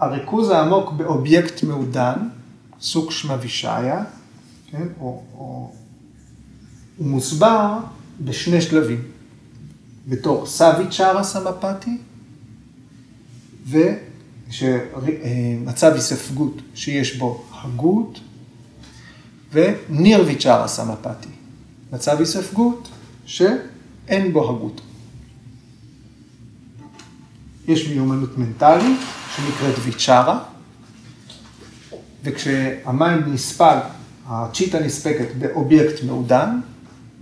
הריכוז 0.00 0.50
העמוק 0.50 0.92
באובייקט 0.92 1.62
מעודן, 1.62 2.28
סוג 2.80 3.10
שמבישיה, 3.10 4.04
כן? 4.70 4.86
או, 5.00 5.22
או, 5.34 5.72
הוא 6.96 7.06
מוסבר 7.06 7.78
בשני 8.20 8.60
שלבים, 8.60 9.02
בתור 10.08 10.46
סאביצ'ארה 10.46 11.24
סמפתי, 11.24 11.98
ומצב 13.66 15.92
היספגות 15.94 16.54
שיש 16.74 17.16
בו 17.16 17.44
הגות, 17.52 18.20
ונירוויצ'ארה 19.52 20.68
סמפתי, 20.68 21.28
מצב 21.92 22.18
היספגות 22.18 22.88
שאין 23.26 24.32
בו 24.32 24.50
הגות. 24.50 24.80
יש 27.68 27.88
מיומנות 27.88 28.38
מנטלית 28.38 29.00
שנקראת 29.36 29.74
ויצ'ארה, 29.84 30.38
וכשהמים 32.24 33.32
נספג, 33.32 33.78
הצ'יטה 34.26 34.80
נספגת 34.80 35.28
באובייקט 35.38 36.02
מעודן, 36.02 36.60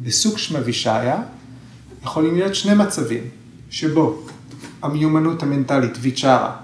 בסוג 0.00 0.38
שמבישיה, 0.38 1.22
יכולים 2.02 2.34
להיות 2.34 2.54
שני 2.54 2.74
מצבים, 2.74 3.22
שבו 3.70 4.22
המיומנות 4.82 5.42
המנטלית 5.42 5.92
ויצ'ארה 6.00 6.56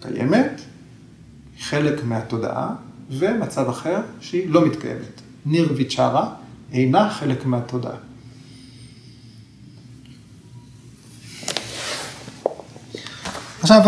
קיימת, 0.00 0.60
חלק 1.60 2.04
מהתודעה, 2.04 2.74
ומצב 3.10 3.68
אחר 3.68 4.00
שהיא 4.20 4.50
לא 4.50 4.66
מתקיימת. 4.66 5.20
ניר 5.46 5.72
ויצ'ארה 5.76 6.34
אינה 6.72 7.10
חלק 7.10 7.46
מהתודעה. 7.46 7.96
עכשיו, 13.70 13.82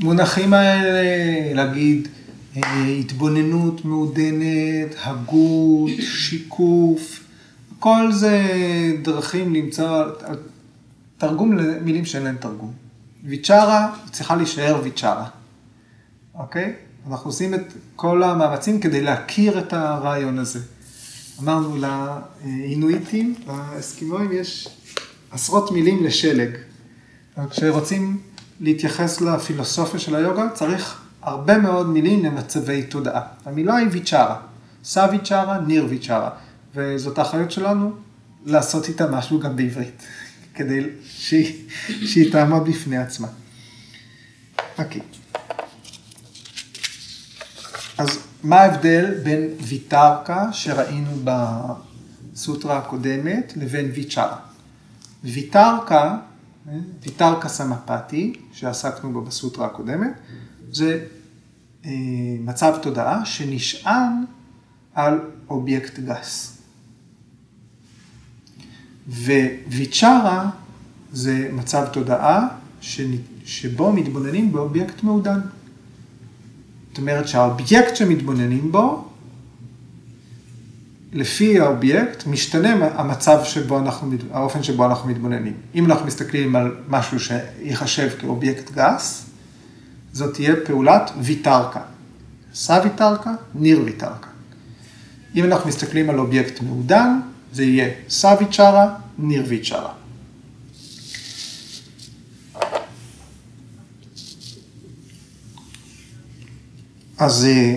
המונחים 0.00 0.54
האלה, 0.54 1.54
להגיד, 1.54 2.08
אה, 2.56 2.84
התבוננות 2.84 3.84
מעודנת, 3.84 4.94
הגות, 5.02 5.90
שיקוף, 6.00 7.24
כל 7.78 8.12
זה 8.12 8.42
דרכים 9.02 9.54
למצוא, 9.54 10.04
תרגום 11.18 11.56
למילים 11.56 12.04
שאין 12.04 12.22
להן 12.22 12.36
תרגום. 12.36 12.72
ויצ'רה 13.24 13.94
צריכה 14.10 14.36
להישאר 14.36 14.80
ויצ'רה, 14.82 15.28
אוקיי? 16.34 16.72
אנחנו 17.10 17.30
עושים 17.30 17.54
את 17.54 17.72
כל 17.96 18.22
המאמצים 18.22 18.80
כדי 18.80 19.00
להכיר 19.00 19.58
את 19.58 19.72
הרעיון 19.72 20.38
הזה. 20.38 20.60
אמרנו 21.42 21.76
לאינואיטים, 21.76 23.34
לאסקימואים, 23.46 24.32
יש 24.32 24.68
עשרות 25.34 25.70
מילים 25.70 26.04
לשלג. 26.04 26.50
כשרוצים 27.50 28.20
להתייחס 28.60 29.20
לפילוסופיה 29.20 30.00
של 30.00 30.14
היוגה, 30.14 30.48
צריך 30.54 31.00
הרבה 31.22 31.58
מאוד 31.58 31.88
מילים 31.88 32.24
למצבי 32.24 32.82
תודעה. 32.82 33.20
המילה 33.44 33.76
היא 33.76 33.88
ויצ'רה, 33.90 34.40
סא 34.84 35.06
ויצ'רה, 35.10 35.58
ניר 35.58 35.86
ויצ'רה, 35.90 36.30
וזאת 36.74 37.18
האחריות 37.18 37.50
שלנו 37.50 37.92
לעשות 38.46 38.88
איתה 38.88 39.06
משהו 39.10 39.40
גם 39.40 39.56
בעברית, 39.56 40.02
כדי 40.56 40.80
שהיא, 41.04 41.68
שהיא 41.88 42.32
תעמוד 42.32 42.68
בפני 42.68 42.98
עצמה. 42.98 43.28
אוקיי. 44.78 45.00
אז 47.98 48.18
מה 48.42 48.56
ההבדל 48.56 49.14
בין 49.22 49.48
ויתרקה 49.60 50.52
שראינו 50.52 51.10
בסוטרה 51.24 52.78
הקודמת 52.78 53.52
לבין 53.56 53.90
ויצ'רה? 53.94 54.53
ויתרקה, 55.24 56.16
ויתרקה 57.02 57.48
סמפתי, 57.48 58.32
שעסקנו 58.52 59.12
בו 59.12 59.20
בסוטרה 59.20 59.66
הקודמת, 59.66 60.12
זה 60.70 61.04
אה, 61.84 61.90
מצב 62.40 62.78
תודעה 62.82 63.24
שנשען 63.24 64.12
על 64.94 65.18
אובייקט 65.50 65.98
גס. 65.98 66.58
וויצ'רה 69.08 70.50
זה 71.12 71.50
מצב 71.52 71.86
תודעה 71.92 72.48
שבו 73.44 73.92
מתבוננים 73.92 74.52
באובייקט 74.52 75.02
מעודן. 75.02 75.40
זאת 76.88 76.98
אומרת 76.98 77.28
שהאובייקט 77.28 77.96
שמתבוננים 77.96 78.72
בו, 78.72 79.08
לפי 81.14 81.60
האובייקט, 81.60 82.26
משתנה 82.26 82.88
המצב 82.94 83.44
שבו 83.44 83.78
אנחנו, 83.78 84.12
האופן 84.32 84.62
שבו 84.62 84.86
אנחנו 84.86 85.10
מתבוננים. 85.10 85.52
אם 85.74 85.84
אנחנו 85.86 86.06
מסתכלים 86.06 86.56
על 86.56 86.76
משהו 86.88 87.18
שיחשב 87.20 88.08
כאובייקט 88.18 88.70
גס, 88.70 89.26
זאת 90.12 90.34
תהיה 90.34 90.54
פעולת 90.66 91.10
ויתרקה. 91.20 91.80
סא 92.54 92.80
ויתרקה, 92.84 93.30
ניר 93.54 93.80
ויתרקה. 93.84 94.28
אם 95.34 95.44
אנחנו 95.44 95.68
מסתכלים 95.68 96.10
על 96.10 96.18
אובייקט 96.18 96.60
מעודן, 96.60 97.20
זה 97.52 97.64
יהיה 97.64 97.90
סא 98.08 98.36
ויצ'רה, 98.40 98.94
ניר 99.18 99.44
ויצ'רה. 99.48 99.92
אז 107.18 107.44
אה, 107.44 107.76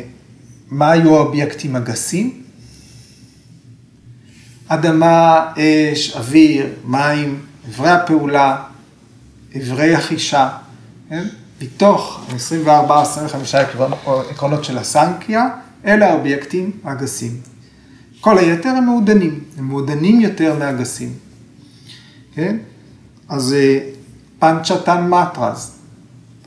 מה 0.71 0.91
היו 0.91 1.15
האובייקטים 1.15 1.75
הגסים? 1.75 2.46
אדמה, 4.67 5.45
אש, 5.57 6.15
אוויר, 6.15 6.67
מים, 6.85 7.45
אברי 7.69 7.89
הפעולה, 7.89 8.63
אברי 9.57 9.95
החישה, 9.95 10.49
כן? 11.09 11.23
מתוך 11.61 12.25
24-25 12.65 12.69
עקרונות 14.31 14.63
של 14.63 14.77
הסנקיה, 14.77 15.49
אלה 15.85 16.09
האובייקטים 16.09 16.71
הגסים. 16.83 17.31
כל 18.21 18.37
היתר 18.37 18.69
הם 18.69 18.85
מעודנים, 18.85 19.43
הם 19.57 19.67
מעודנים 19.67 20.21
יותר 20.21 20.55
מהגסים. 20.59 21.13
כן? 22.33 22.57
אז 23.29 23.53
אה, 23.53 23.79
פנצ'תן 24.39 25.07
מטרז, 25.09 25.71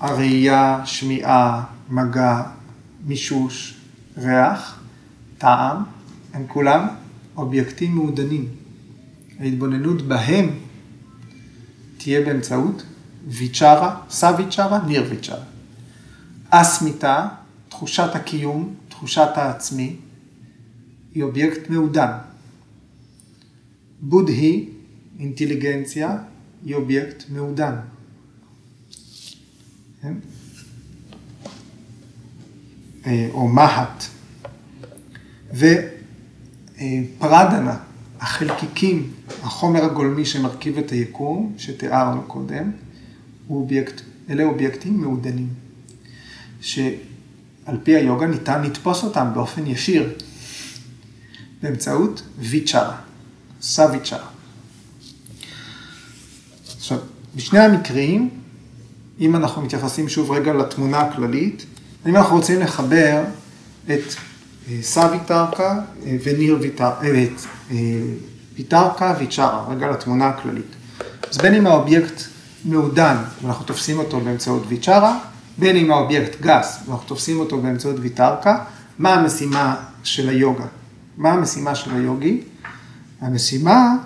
הראייה, 0.00 0.80
שמיעה, 0.84 1.62
מגע, 1.90 2.42
מישוש, 3.06 3.74
ריח, 4.18 4.80
טעם, 5.38 5.76
הם 6.34 6.44
כולם 6.48 6.86
אובייקטים 7.40 7.94
מעודנים. 7.94 8.48
ההתבוננות 9.38 10.02
בהם 10.02 10.50
תהיה 11.98 12.24
באמצעות 12.24 12.82
ויצ'רה, 13.28 14.00
סא 14.10 14.32
ויצ'רה, 14.38 14.86
ניר 14.86 15.06
ויצ'רה. 15.10 15.44
אסמיתה, 16.50 17.28
תחושת 17.68 18.10
הקיום, 18.14 18.74
תחושת 18.88 19.28
העצמי, 19.34 19.96
היא 21.14 21.22
אובייקט 21.22 21.70
מעודן. 21.70 22.12
בודהי, 24.00 24.68
אינטליגנציה, 25.18 26.18
היא 26.64 26.74
אובייקט 26.74 27.24
מעודן. 27.28 27.74
כן? 30.02 30.14
או 33.32 33.48
מהט. 33.48 34.04
ופרדנה, 36.80 37.76
החלקיקים, 38.20 39.12
החומר 39.42 39.84
הגולמי 39.84 40.24
שמרכיב 40.24 40.78
את 40.78 40.90
היקום, 40.90 41.54
שתיארנו 41.58 42.22
קודם, 42.22 42.70
אובייקט, 43.50 44.00
אלה 44.30 44.44
אובייקטים 44.44 45.00
מעודנים, 45.00 45.48
שעל 46.60 47.76
פי 47.82 47.96
היוגה 47.96 48.26
ניתן 48.26 48.62
לתפוס 48.62 49.04
אותם 49.04 49.26
באופן 49.34 49.66
ישיר, 49.66 50.12
באמצעות 51.62 52.22
ויצ'רה, 52.38 52.96
סוויצ'רה. 53.62 54.26
עכשיו, 56.76 56.98
בשני 57.36 57.58
המקרים, 57.58 58.30
אם 59.20 59.36
אנחנו 59.36 59.62
מתייחסים 59.62 60.08
שוב 60.08 60.30
רגע 60.30 60.52
לתמונה 60.52 61.00
הכללית, 61.00 61.66
אם 62.06 62.16
אנחנו 62.16 62.36
רוצים 62.36 62.60
לחבר 62.60 63.24
את 63.84 64.14
אה, 64.70 64.82
סוויטרקה 64.82 65.80
אה, 66.06 66.16
וניר 66.24 66.58
אה, 66.80 67.22
את 67.22 67.40
ויטרקה 68.56 69.14
ויצ'רה, 69.18 69.64
רגע 69.68 69.90
לתמונה 69.90 70.28
הכללית. 70.28 70.74
אז 71.30 71.38
בין 71.38 71.54
אם 71.54 71.66
האובייקט 71.66 72.22
מעודן 72.64 73.16
ואנחנו 73.42 73.64
תופסים 73.64 73.98
אותו 73.98 74.20
באמצעות 74.20 74.62
ויצ'רה, 74.68 75.18
בין 75.58 75.76
אם 75.76 75.90
האובייקט 75.90 76.40
גס 76.40 76.78
ואנחנו 76.86 77.08
תופסים 77.08 77.40
אותו 77.40 77.58
באמצעות 77.58 77.96
ויטרקה, 77.98 78.64
מה 78.98 79.14
המשימה 79.14 79.76
של 80.02 80.28
היוגה? 80.28 80.66
מה 81.16 81.32
המשימה 81.32 81.74
של 81.74 81.94
היוגי? 81.94 82.40
המשימה 83.20 83.96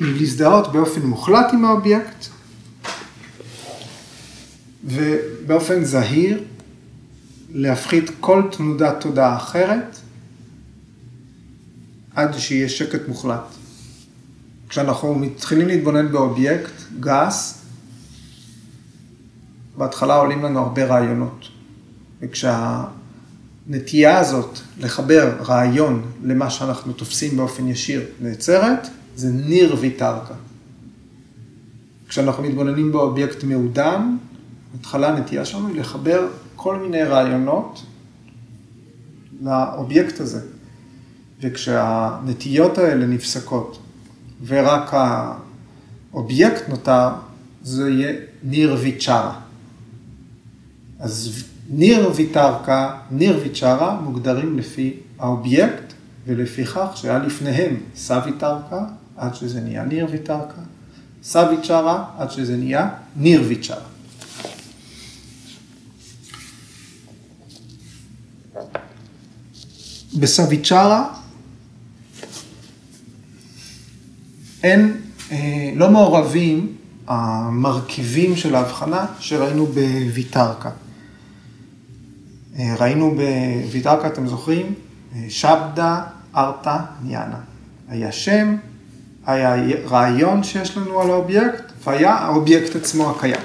היא 0.00 0.20
להזדהות 0.20 0.72
באופן 0.72 1.00
מוחלט 1.02 1.46
עם 1.52 1.64
האובייקט, 1.64 2.26
ובאופן 4.84 5.84
זהיר 5.84 6.44
להפחית 7.52 8.10
כל 8.20 8.42
תנודת 8.50 9.00
תודעה 9.00 9.36
אחרת, 9.36 9.97
עד 12.18 12.38
שיהיה 12.38 12.68
שקט 12.68 13.08
מוחלט. 13.08 13.54
כשאנחנו 14.68 15.14
מתחילים 15.14 15.68
להתבונן 15.68 16.12
באובייקט 16.12 16.72
גס, 17.00 17.64
בהתחלה 19.76 20.16
עולים 20.16 20.42
לנו 20.42 20.58
הרבה 20.58 20.84
רעיונות. 20.84 21.48
וכשהנטייה 22.20 24.18
הזאת 24.18 24.58
לחבר 24.78 25.32
רעיון 25.40 26.02
למה 26.24 26.50
שאנחנו 26.50 26.92
תופסים 26.92 27.36
באופן 27.36 27.68
ישיר 27.68 28.02
נעצרת, 28.20 28.88
זה 29.16 29.30
ניר 29.30 29.76
ויטרקה. 29.80 30.34
כשאנחנו 32.08 32.42
מתבוננים 32.42 32.92
באובייקט 32.92 33.44
מעודן, 33.44 34.16
בהתחלה 34.74 35.08
הנטייה 35.08 35.44
שלנו 35.44 35.68
היא 35.68 35.80
לחבר 35.80 36.28
כל 36.56 36.76
מיני 36.76 37.02
רעיונות 37.02 37.82
לאובייקט 39.42 40.20
הזה. 40.20 40.57
וכשהנטיות 41.40 42.78
האלה 42.78 43.06
נפסקות 43.06 43.78
ורק 44.46 44.94
האובייקט 46.12 46.68
נותר, 46.68 47.08
זה 47.62 47.90
יהיה 47.90 48.12
ניר 48.42 48.76
ויצ'רה. 48.80 49.40
אז 50.98 51.44
ניר 51.70 52.12
ויטרקה, 52.16 52.98
ניר 53.10 53.40
ויצ'רה 53.42 54.00
מוגדרים 54.00 54.58
לפי 54.58 54.96
האובייקט 55.18 55.92
ולפיכך 56.26 56.86
שהיה 56.94 57.18
לפניהם 57.18 57.76
סוויטרקה 57.96 58.84
עד 59.16 59.34
שזה 59.34 59.60
נהיה 59.60 59.84
ניר 59.84 60.06
ויטרקה, 60.10 60.60
סוויצ'רה 61.22 62.04
עד 62.18 62.30
שזה 62.30 62.56
נהיה 62.56 62.88
ניר 63.16 63.42
ויצ'רה. 63.48 63.84
בסוויצ'רה 70.18 71.17
אין, 74.62 74.96
אה, 75.32 75.70
לא 75.76 75.90
מעורבים 75.90 76.72
המרכיבים 77.06 78.36
של 78.36 78.54
ההבחנה 78.54 79.06
שראינו 79.18 79.66
בויטרקה. 79.66 80.70
אה, 82.58 82.74
ראינו 82.78 83.14
בויטרקה, 83.70 84.06
אתם 84.06 84.26
זוכרים? 84.26 84.74
אה, 85.14 85.24
שבדה, 85.28 86.02
ארתה, 86.36 86.78
ניאנה. 87.02 87.40
היה 87.88 88.12
שם, 88.12 88.56
היה 89.26 89.54
רעיון 89.86 90.42
שיש 90.42 90.76
לנו 90.76 91.00
על 91.00 91.10
האובייקט, 91.10 91.72
והיה 91.86 92.12
האובייקט 92.12 92.76
עצמו 92.76 93.10
הקיים. 93.10 93.40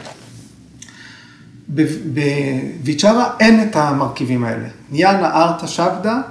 בויצ'רה 2.84 3.36
אין 3.40 3.64
את 3.64 3.76
המרכיבים 3.76 4.44
האלה. 4.44 4.68
ניאנה, 4.92 5.44
ארתה, 5.44 5.68
שבדה, 5.68 6.22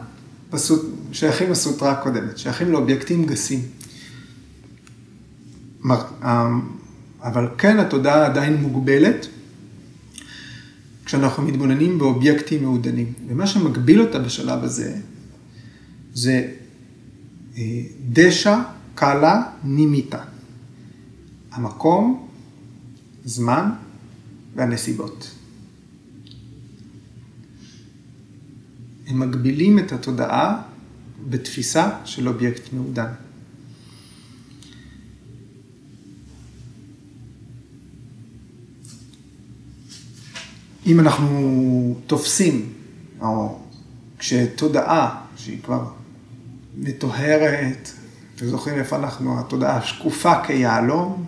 שייכים 1.13 1.51
לסוטרה 1.51 1.91
הקודמת, 1.91 2.39
שייכים 2.39 2.73
לאובייקטים 2.73 3.27
גסים. 3.27 3.61
אבל 7.23 7.49
כן 7.59 7.79
התודעה 7.79 8.27
עדיין 8.27 8.57
מוגבלת, 8.57 9.27
כשאנחנו 11.05 11.43
מתבוננים 11.43 11.99
באובייקטים 11.99 12.63
מעודנים. 12.63 13.13
ומה 13.29 13.47
שמגביל 13.47 14.01
אותה 14.01 14.19
בשלב 14.19 14.65
הזה, 14.65 14.97
זה 16.15 16.53
אה, 17.57 17.83
דשא, 18.09 18.59
קלה, 18.95 19.43
נימיתה. 19.65 20.23
המקום, 21.53 22.29
זמן 23.25 23.71
והנסיבות. 24.55 25.31
הם 29.07 29.21
מגבילים 29.21 29.79
את 29.79 29.93
התודעה 29.93 30.63
בתפיסה 31.29 31.91
של 32.05 32.29
אובייקט 32.29 32.73
מעודן. 32.73 33.13
אם 40.87 41.01
אנחנו 41.01 41.97
תופסים, 42.07 42.73
או 43.21 43.59
כשתודעה 44.19 45.21
שהיא 45.37 45.63
כבר 45.63 45.85
מטוהרת, 46.77 47.91
אתם 48.37 48.47
זוכרים 48.47 48.79
איפה 48.79 48.97
אנחנו, 48.97 49.41
התודעה 49.41 49.83
שקופה 49.83 50.43
כיהלום, 50.47 51.25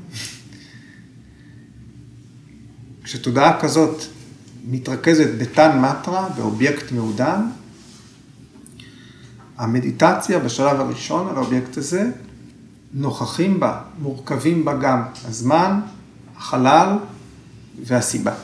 כשתודעה 3.04 3.60
כזאת 3.60 4.02
מתרכזת 4.70 5.30
בתנמטרה, 5.38 6.28
באובייקט 6.36 6.92
מעודן, 6.92 7.40
המדיטציה 9.58 10.38
בשלב 10.38 10.80
הראשון 10.80 11.28
על 11.28 11.36
האובייקט 11.36 11.76
הזה, 11.76 12.10
נוכחים 12.92 13.60
בה, 13.60 13.80
מורכבים 13.98 14.64
בה 14.64 14.76
גם 14.76 15.02
הזמן, 15.24 15.80
החלל 16.36 16.96
והסיבה. 17.84 18.34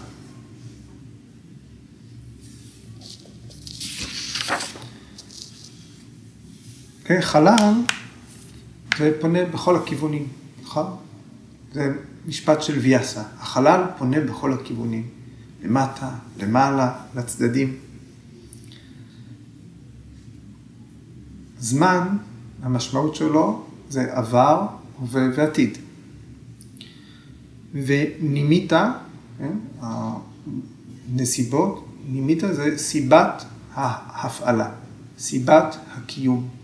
Okay, 7.10 7.22
חלל 7.22 7.74
זה 8.98 9.12
פונה 9.20 9.44
בכל 9.44 9.76
הכיוונים, 9.76 10.28
נכון? 10.62 10.96
זה 11.72 11.92
משפט 12.26 12.62
של 12.62 12.78
ויאסה. 12.78 13.22
החלל 13.38 13.84
פונה 13.98 14.20
בכל 14.20 14.52
הכיוונים, 14.52 15.08
למטה, 15.62 16.10
למעלה, 16.38 16.94
לצדדים. 17.14 17.76
זמן, 21.58 22.16
המשמעות 22.62 23.14
שלו 23.14 23.66
זה 23.88 24.16
עבר, 24.16 24.66
ועתיד. 25.10 25.78
ונימיתה, 27.72 28.92
כן, 29.38 29.56
הנסיבות, 29.80 31.88
נימיתה 32.08 32.54
זה 32.54 32.78
סיבת 32.78 33.44
ההפעלה, 33.74 34.70
סיבת 35.18 35.76
הקיום. 35.90 36.59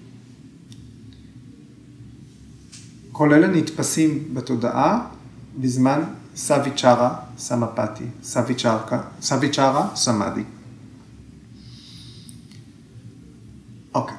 כל 3.18 3.33
אלה 3.35 3.48
נתפסים 3.48 4.35
בתודעה 4.35 5.09
בזמן 5.61 6.02
סוויצ'רה 6.37 7.16
סמפתי, 7.38 8.05
סוויצ'רה 9.20 9.88
סמאדי. 9.94 10.42
אוקיי. 13.94 14.16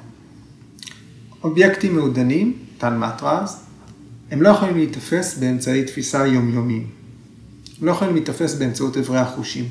אובייקטים 1.44 1.96
מעודנים, 1.96 2.58
תן 2.78 2.98
מטרס, 3.00 3.60
הם 4.32 4.42
לא 4.42 4.50
יכולים 4.50 4.76
להיתפס 4.78 5.38
באמצעי 5.38 5.84
תפיסה 5.84 6.28
יומיומיים. 6.28 6.90
הם 7.80 7.86
לא 7.88 7.92
יכולים 7.92 8.14
להיתפס 8.14 8.56
באמצעות 8.56 8.98
אברי 8.98 9.20
החושים. 9.20 9.66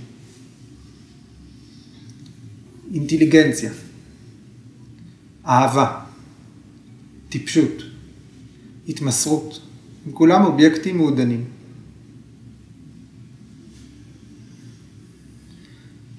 אינטליגנציה, 2.95 3.71
אהבה, 5.47 6.01
טיפשות, 7.29 7.96
התמסרות, 8.89 9.61
הם 10.07 10.13
כולם 10.13 10.45
אובייקטים 10.45 10.97
מעודנים. 10.97 11.45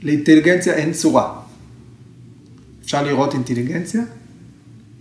לאינטליגנציה 0.04 0.74
אין 0.74 0.94
צורה. 0.94 1.42
אפשר 2.84 3.04
לראות 3.04 3.34
אינטליגנציה? 3.34 4.04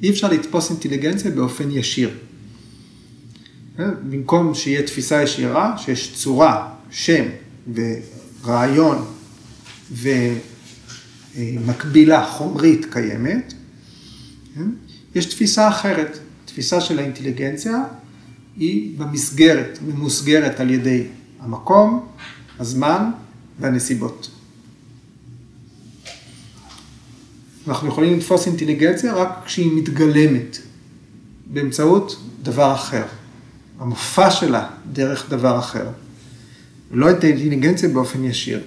אי 0.02 0.10
אפשר 0.10 0.28
לתפוס 0.32 0.70
אינטליגנציה 0.70 1.30
באופן 1.30 1.70
ישיר. 1.70 2.10
במקום 3.78 4.54
שיהיה 4.54 4.82
תפיסה 4.82 5.22
ישירה, 5.22 5.78
שיש 5.78 6.14
צורה, 6.14 6.74
שם 6.90 7.24
ורעיון 7.74 9.04
ומקבילה 11.36 12.26
חומרית 12.26 12.86
קיימת, 12.90 13.54
יש 15.14 15.26
תפיסה 15.26 15.68
אחרת. 15.68 16.18
תפיסה 16.56 16.80
של 16.80 16.98
האינטליגנציה 16.98 17.84
היא 18.56 18.98
במסגרת, 18.98 19.78
ממוסגרת 19.86 20.60
על 20.60 20.70
ידי 20.70 21.02
המקום, 21.40 22.06
הזמן 22.58 23.10
והנסיבות. 23.60 24.30
אנחנו 27.68 27.88
יכולים 27.88 28.18
לתפוס 28.18 28.46
אינטליגנציה 28.46 29.14
רק 29.14 29.42
כשהיא 29.46 29.72
מתגלמת 29.72 30.58
באמצעות 31.46 32.16
דבר 32.42 32.74
אחר. 32.74 33.04
המופע 33.78 34.30
שלה 34.30 34.68
דרך 34.92 35.30
דבר 35.30 35.58
אחר. 35.58 35.86
לא 36.90 37.10
את 37.10 37.24
האינטליגנציה 37.24 37.88
באופן 37.88 38.24
ישיר. 38.24 38.60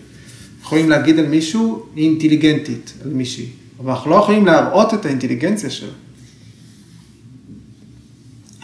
יכולים 0.62 0.90
להגיד 0.90 1.20
על 1.20 1.28
מישהו, 1.28 1.86
היא 1.96 2.10
אינטליגנטית, 2.10 2.94
על 3.04 3.10
מישהי, 3.10 3.50
אבל 3.80 3.92
אנחנו 3.92 4.12
לא 4.12 4.16
יכולים 4.16 4.46
להראות 4.46 4.94
את 4.94 5.06
האינטליגנציה 5.06 5.70
שלה. 5.70 5.94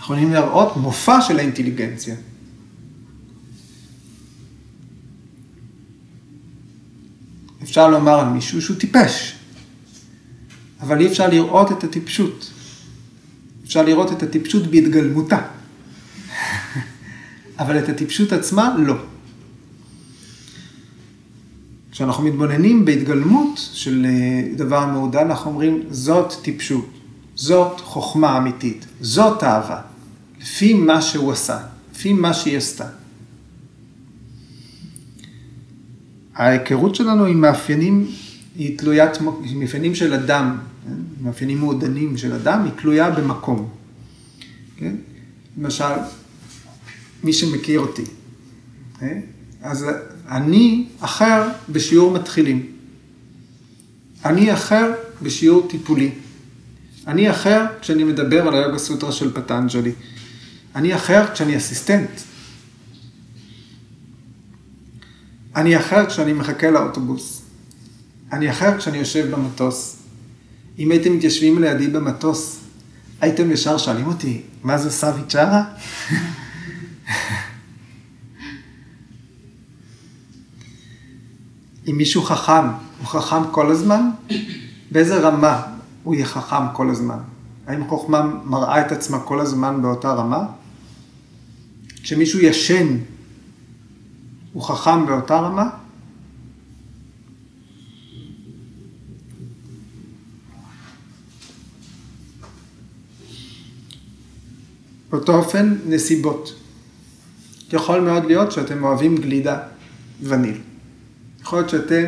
יכולים 0.06 0.34
להראות 0.34 0.78
מופע 0.78 1.22
של 1.22 1.40
האינטליגנציה. 1.40 2.16
אפשר 7.64 7.90
לומר 7.90 8.20
על 8.20 8.30
מישהו 8.30 8.62
שהוא 8.62 8.78
טיפש, 8.78 9.36
אבל 10.82 11.00
אי 11.00 11.08
אפשר 11.08 11.30
לראות 11.30 11.72
את 11.72 11.84
הטיפשות. 11.84 12.52
אפשר 13.66 13.84
לראות 13.84 14.12
את 14.12 14.24
הטיפשות 14.24 14.68
בהתגלמותה, 14.68 15.38
אבל 17.60 17.80
את 17.80 17.90
הטיפשות 17.90 18.32
עצמה 18.32 18.76
לא. 18.78 18.96
כשאנחנו 21.92 22.24
מתבוננים 22.24 22.86
בהתגלמות 22.86 23.70
של 23.74 24.06
אה, 24.06 24.56
דבר 24.56 24.86
מעודן, 24.86 25.26
אנחנו 25.26 25.52
אומרים, 25.52 25.84
זאת 25.90 26.34
טיפשות, 26.42 26.90
זאת 27.36 27.80
חוכמה 27.80 28.38
אמיתית, 28.38 28.86
זאת 29.02 29.44
אהבה, 29.44 29.95
לפי 30.46 30.74
מה 30.74 31.02
שהוא 31.02 31.32
עשה, 31.32 31.60
לפי 31.96 32.14
מה 32.14 32.34
שהיא 32.34 32.58
עשתה. 32.58 32.88
ההיכרות 36.36 36.96
שלנו 36.96 37.26
עם 37.26 37.42
מאפיינים 37.42 38.08
היא 38.56 38.78
תלוית, 38.78 39.12
מאפיינים 39.56 39.96
של 39.96 40.14
אדם, 40.14 40.58
כן? 40.86 40.94
מאפיינים 41.22 41.58
מעודנים 41.58 42.18
של 42.18 42.34
אדם, 42.34 42.64
היא 42.64 42.72
תלויה 42.82 43.12
במקום. 43.12 43.70
כן? 44.78 44.96
למשל, 45.58 45.94
מי 47.24 47.34
שמכיר 47.34 47.80
אותי, 47.80 48.06
כן? 49.00 49.20
אז 49.62 49.86
אני 50.28 50.88
אחר 51.00 51.50
בשיעור 51.70 52.12
מתחילים. 52.12 52.66
אני 54.26 54.54
אחר 54.54 54.92
בשיעור 55.22 55.68
טיפולי. 55.70 56.12
אני 57.08 57.32
אחר 57.32 57.66
כשאני 57.82 58.04
מדבר 58.04 58.48
על 58.48 58.56
היוגה 58.56 58.78
סוטרה 58.78 59.12
של 59.12 59.34
פטנג'לי. 59.34 59.92
אני 60.76 60.96
אחר 60.96 61.34
כשאני 61.34 61.58
אסיסטנט. 61.58 62.10
אני 65.56 65.78
אחר 65.78 66.06
כשאני 66.06 66.34
מחכה 66.34 66.72
לאוטובוס. 66.72 67.42
אני 68.32 68.52
אחר 68.52 68.78
כשאני 68.78 68.98
יושב 68.98 69.32
במטוס. 69.32 69.98
אם 70.80 70.92
הייתם 70.92 71.14
מתיישבים 71.14 71.62
לידי 71.62 71.88
במטוס, 71.88 72.60
הייתם 73.22 73.52
ישר 73.52 73.78
שואלים 73.78 74.08
אותי, 74.08 74.42
מה 74.64 74.78
זה 74.78 74.92
סאבי 74.92 75.22
צ'ארה? 75.28 75.64
אם 81.88 81.98
מישהו 81.98 82.22
חכם, 82.24 82.68
הוא 83.00 83.08
חכם 83.08 83.52
כל 83.52 83.72
הזמן? 83.72 84.10
באיזה 84.92 85.20
רמה 85.20 85.62
הוא 86.04 86.16
יהיה 86.16 86.26
חכם 86.26 86.74
כל 86.74 86.90
הזמן? 86.90 87.20
האם 87.68 87.88
חוכמה 87.88 88.22
מראה 88.46 88.82
את 88.86 88.92
עצמה 88.92 89.20
כל 89.20 89.40
הזמן 89.42 89.82
באותה 89.82 90.14
רמה? 90.14 90.46
כשמישהו 92.06 92.40
ישן, 92.40 92.98
הוא 94.54 94.64
חכם 94.64 95.06
באותה 95.06 95.40
רמה? 95.40 95.70
באותו 105.10 105.36
אופן, 105.36 105.78
נסיבות. 105.88 106.60
יכול 107.74 108.00
מאוד 108.00 108.26
להיות 108.26 108.52
שאתם 108.52 108.84
אוהבים 108.84 109.18
גלידה 109.18 109.60
וניל. 110.22 110.58
יכול 111.42 111.60
להיות 111.60 111.70
שאתם 111.70 112.06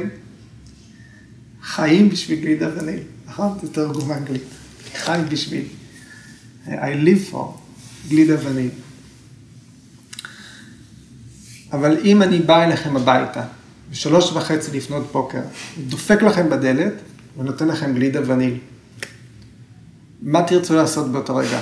חיים 1.61 2.09
בשביל 2.09 2.39
גלידה 2.39 2.69
וניל, 2.77 3.03
נכון? 3.27 3.57
זה 3.61 3.73
תרגום 3.73 4.11
אנגלית. 4.11 4.43
חי 4.95 5.19
בשביל. 5.29 5.65
I 6.67 6.69
live 7.05 7.33
for 7.33 7.45
גלידה 8.09 8.49
וניל. 8.49 8.86
אבל 11.71 11.97
אם 12.03 12.21
אני 12.21 12.39
בא 12.39 12.63
אליכם 12.63 12.97
הביתה, 12.97 13.43
בשלוש 13.91 14.31
וחצי 14.31 14.77
לפנות 14.77 15.11
בוקר, 15.11 15.41
דופק 15.87 16.21
לכם 16.21 16.49
בדלת 16.49 16.93
ונותן 17.37 17.67
לכם 17.67 17.93
גלידה 17.93 18.19
וניל, 18.25 18.57
מה 20.21 20.43
תרצו 20.43 20.75
לעשות 20.75 21.11
באותו 21.11 21.35
רגע? 21.35 21.61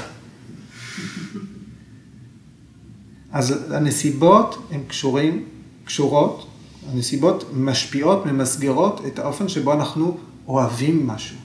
אז 3.31 3.73
הנסיבות 3.73 4.67
הן 4.71 4.79
קשורים, 4.87 5.45
קשורות, 5.85 6.47
הנסיבות 6.91 7.49
משפיעות, 7.53 8.25
ממסגרות 8.25 9.01
את 9.07 9.19
האופן 9.19 9.47
שבו 9.47 9.73
אנחנו 9.73 10.17
אוהבים 10.47 11.07
משהו, 11.07 11.37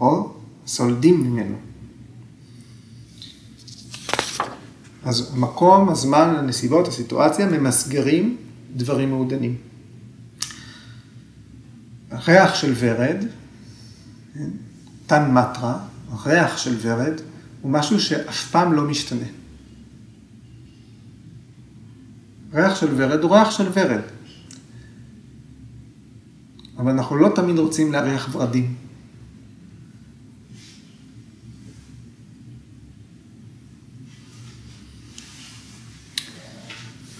או 0.00 0.32
סולדים 0.66 1.20
ממנו. 1.20 1.56
אז 5.04 5.32
המקום, 5.34 5.88
הזמן, 5.88 6.34
הנסיבות, 6.38 6.88
הסיטואציה, 6.88 7.46
ממסגרים 7.46 8.36
דברים 8.76 9.10
מעודנים. 9.10 9.56
ריח 12.12 12.54
של 12.54 12.72
ורד, 12.78 13.24
תן 15.06 15.30
מטרה, 15.30 15.78
ריח 16.26 16.56
של 16.56 16.76
ורד, 16.82 17.20
הוא 17.62 17.72
משהו 17.72 18.00
שאף 18.00 18.50
פעם 18.50 18.72
לא 18.72 18.84
משתנה. 18.84 19.26
ריח 22.54 22.74
של 22.74 22.88
ורד 22.96 23.22
הוא 23.22 23.36
ריח 23.36 23.50
של 23.50 23.68
ורד. 23.74 24.00
אבל 26.78 26.90
אנחנו 26.90 27.16
לא 27.16 27.28
תמיד 27.34 27.58
רוצים 27.58 27.92
להריח 27.92 28.28
ורדים. 28.32 28.74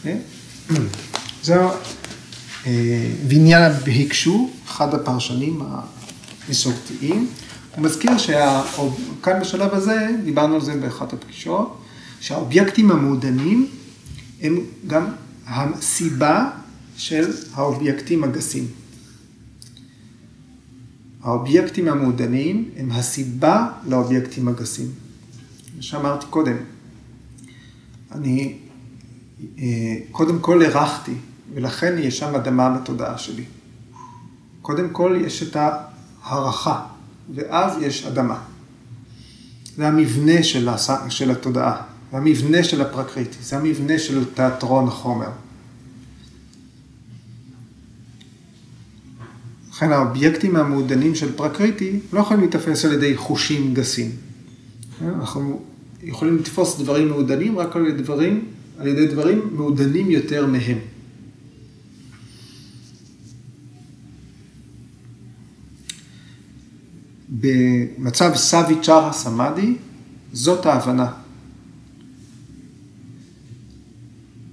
כן? 0.02 0.18
זהו 1.42 1.70
ויניאנה 3.28 3.70
בהיקשו, 3.70 4.50
אחד 4.66 4.94
הפרשנים 4.94 5.62
המסורתיים. 6.48 7.28
הוא 7.76 7.84
מזכיר 7.84 8.18
שכאן 8.18 9.40
בשלב 9.40 9.74
הזה, 9.74 10.08
דיברנו 10.24 10.54
על 10.54 10.60
זה 10.60 10.76
באחת 10.76 11.12
הפגישות, 11.12 11.82
שהאובייקטים 12.20 12.90
המעודנים 12.90 13.68
הם 14.42 14.60
גם 14.86 15.06
הסיבה 15.46 16.50
של 16.96 17.32
האובייקטים 17.54 18.24
הגסים. 18.24 18.66
האובייקטים 21.22 21.88
המעודנים 21.88 22.70
הם 22.76 22.90
הסיבה 22.90 23.68
לאובייקטים 23.86 24.48
הגסים. 24.48 24.86
מה 25.76 25.82
שאמרתי 25.82 26.26
קודם, 26.30 26.56
אני 28.12 28.54
קודם 30.12 30.38
כל 30.38 30.62
הרחתי, 30.62 31.14
ולכן 31.54 31.94
יש 31.98 32.18
שם 32.18 32.34
אדמה 32.34 32.70
בתודעה 32.70 33.18
שלי. 33.18 33.44
קודם 34.62 34.90
כל 34.90 35.18
יש 35.26 35.42
את 35.42 35.56
ההערכה, 35.56 36.86
ואז 37.34 37.82
יש 37.82 38.06
אדמה. 38.06 38.38
זה 39.76 39.88
המבנה 39.88 40.42
של, 40.42 40.68
הס... 40.68 40.90
של 41.08 41.30
התודעה, 41.30 41.82
זה 42.10 42.16
המבנה 42.16 42.64
של 42.64 42.82
הפרקריטי, 42.82 43.42
זה 43.42 43.56
המבנה 43.56 43.98
של 43.98 44.24
תיאטרון 44.34 44.88
החומר. 44.88 45.28
לכן 49.70 49.92
האובייקטים 49.92 50.56
המעודנים 50.56 51.14
של 51.14 51.36
פרקריטי 51.36 52.00
לא 52.12 52.20
יכולים 52.20 52.42
להתאפס 52.42 52.84
על 52.84 52.92
ידי 52.92 53.16
חושים 53.16 53.74
גסים. 53.74 54.10
אנחנו 55.02 55.62
יכולים 56.02 56.36
לתפוס 56.36 56.78
דברים 56.80 57.08
מעודנים 57.08 57.58
רק 57.58 57.76
על 57.76 57.86
ידי 57.86 58.02
דברים 58.02 58.44
על 58.80 58.86
ידי 58.86 59.06
דברים 59.06 59.50
מעודנים 59.52 60.10
יותר 60.10 60.46
מהם. 60.46 60.78
במצב 67.28 68.32
סאבי 68.34 68.74
צ'ארה 68.82 69.12
סמאדי, 69.12 69.76
זאת 70.32 70.66
ההבנה. 70.66 71.12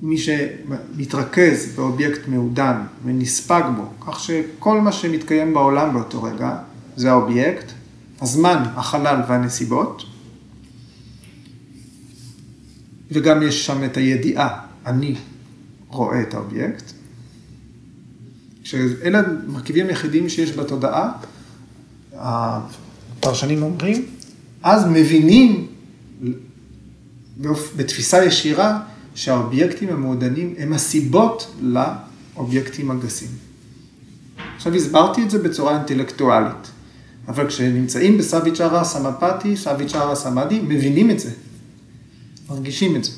מי 0.02 0.18
שמתרכז 0.18 1.76
באובייקט 1.76 2.28
מעודן 2.28 2.82
ונספג 3.06 3.64
בו, 3.76 4.12
כך 4.12 4.20
שכל 4.20 4.82
מה 4.82 4.92
שמתקיים 4.92 5.54
בעולם 5.54 5.94
באותו 5.94 6.24
רגע 6.24 6.58
זה 6.96 7.12
האובייקט, 7.12 7.72
הזמן, 8.22 8.64
החלל 8.76 9.22
והנסיבות, 9.30 10.04
וגם 13.12 13.44
יש 13.44 13.66
שם 13.66 13.84
את 13.84 13.98
הידיעה, 13.98 14.60
אני 14.86 15.16
רואה 15.88 16.22
את 16.22 16.34
האובייקט, 16.34 16.84
שאלה 18.64 19.20
המרכיבים 19.20 19.88
היחידים 19.88 20.30
שיש 20.30 20.52
בתודעה, 20.52 21.12
הפרשנים 22.14 23.64
אומרים, 23.64 24.06
אז 24.64 24.86
מבינים 24.86 25.68
בתפיסה 27.76 28.26
ישירה 28.26 28.80
שהאובייקטים 29.16 29.90
המעודנים 29.90 30.54
הם 30.58 30.74
הסיבות 30.74 31.56
לאובייקטים 31.62 32.92
הגסים. 32.92 33.28
עכשיו 34.56 34.74
הסברתי 34.74 35.24
את 35.24 35.30
זה 35.30 35.40
בצורה 35.40 35.78
אינטלקטואלית, 35.78 36.72
אבל 37.28 37.48
כשנמצאים 37.48 38.18
בסביצ'ארה 38.18 38.84
סמפתי, 38.84 39.58
סביצ'ארה 39.58 40.16
סמאדי, 40.16 40.60
מבינים 40.60 41.12
את 41.12 41.20
זה, 41.20 41.32
מרגישים 42.50 42.96
את 42.96 43.04
זה. 43.04 43.12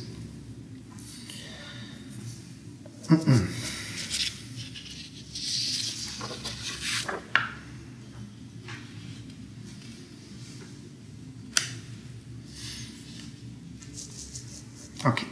אוקיי. 15.05 15.27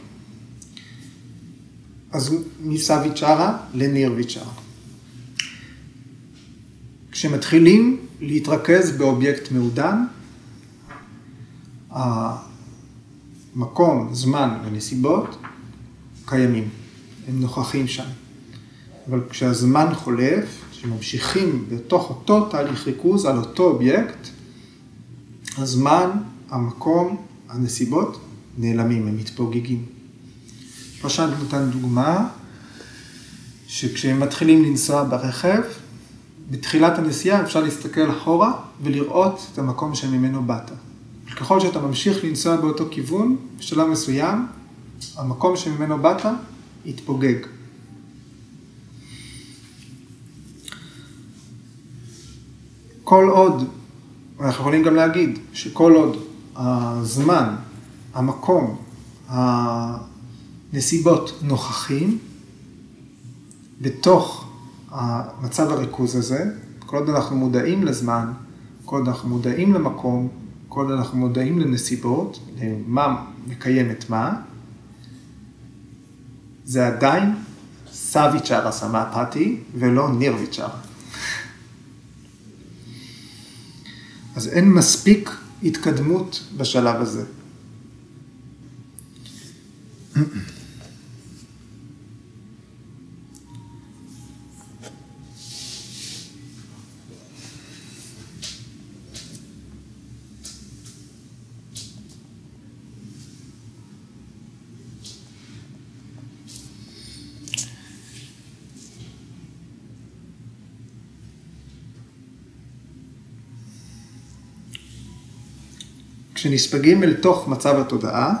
אז 2.12 2.34
מסביצ'ארה 2.60 3.58
לנירביצ'ארה. 3.74 4.52
כשמתחילים 7.12 8.06
להתרכז 8.20 8.96
באובייקט 8.96 9.50
מעודן, 9.52 10.04
המקום, 13.58 14.08
זמן 14.12 14.58
ונסיבות 14.64 15.36
קיימים, 16.26 16.68
הם 17.28 17.40
נוכחים 17.40 17.88
שם. 17.88 18.04
אבל 19.08 19.20
כשהזמן 19.30 19.94
חולף, 19.94 20.64
כשממשיכים 20.70 21.64
בתוך 21.68 22.10
אותו 22.10 22.46
תהליך 22.46 22.86
ריכוז 22.86 23.24
על 23.24 23.36
אותו 23.36 23.64
אובייקט, 23.64 24.28
הזמן, 25.56 26.10
המקום, 26.50 27.16
הנסיבות 27.48 28.20
נעלמים, 28.58 29.06
הם 29.08 29.16
מתפוגגים. 29.16 29.84
פרשן 31.00 31.30
נתן 31.42 31.70
דוגמה, 31.70 32.28
שכשהם 33.66 34.20
מתחילים 34.20 34.64
לנסוע 34.64 35.04
ברכב, 35.04 35.62
בתחילת 36.50 36.98
הנסיעה 36.98 37.42
אפשר 37.42 37.60
להסתכל 37.60 38.10
אחורה 38.10 38.52
ולראות 38.82 39.46
את 39.52 39.58
המקום 39.58 39.94
שממנו 39.94 40.42
באת. 40.42 40.70
ככל 41.40 41.60
שאתה 41.60 41.80
ממשיך 41.80 42.24
לנסוע 42.24 42.56
באותו 42.56 42.84
כיוון, 42.90 43.36
בשלב 43.58 43.88
מסוים, 43.88 44.46
המקום 45.16 45.56
שממנו 45.56 45.98
באת 45.98 46.26
יתפוגג. 46.84 47.34
כל 53.04 53.28
עוד, 53.28 53.68
אנחנו 54.40 54.60
יכולים 54.60 54.82
גם 54.82 54.94
להגיד 54.94 55.38
שכל 55.52 55.92
עוד 55.92 56.16
הזמן, 56.56 57.54
המקום, 58.14 58.76
הנסיבות 59.28 61.32
נוכחים, 61.42 62.18
בתוך 63.80 64.48
מצב 65.42 65.70
הריכוז 65.70 66.16
הזה, 66.16 66.44
כל 66.86 66.96
עוד 66.96 67.08
אנחנו 67.08 67.36
מודעים 67.36 67.84
לזמן, 67.84 68.32
כל 68.84 68.96
עוד 68.96 69.08
אנחנו 69.08 69.28
מודעים 69.28 69.74
למקום, 69.74 70.28
כל 70.68 70.84
עוד 70.84 70.98
אנחנו 70.98 71.18
מודעים 71.18 71.58
לנסיבות, 71.58 72.40
למה 72.60 73.24
מקיים 73.46 73.90
את 73.90 74.10
מה, 74.10 74.40
זה 76.64 76.86
עדיין 76.86 77.34
סביצ'רה 77.92 78.72
סמאפתי 78.72 79.60
ולא 79.74 80.12
נירביצ'רה. 80.12 80.80
אז 84.36 84.48
אין 84.48 84.72
מספיק 84.72 85.30
התקדמות 85.62 86.44
בשלב 86.56 87.00
הזה. 87.00 87.24
כשנספגים 116.38 117.02
אל 117.02 117.14
תוך 117.14 117.48
מצב 117.48 117.80
התודעה, 117.80 118.34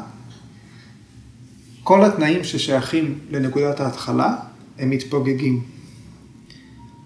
כל 1.82 2.04
התנאים 2.04 2.44
ששייכים 2.44 3.18
לנקודת 3.30 3.80
ההתחלה, 3.80 4.36
הם 4.78 4.90
מתפוגגים. 4.90 5.64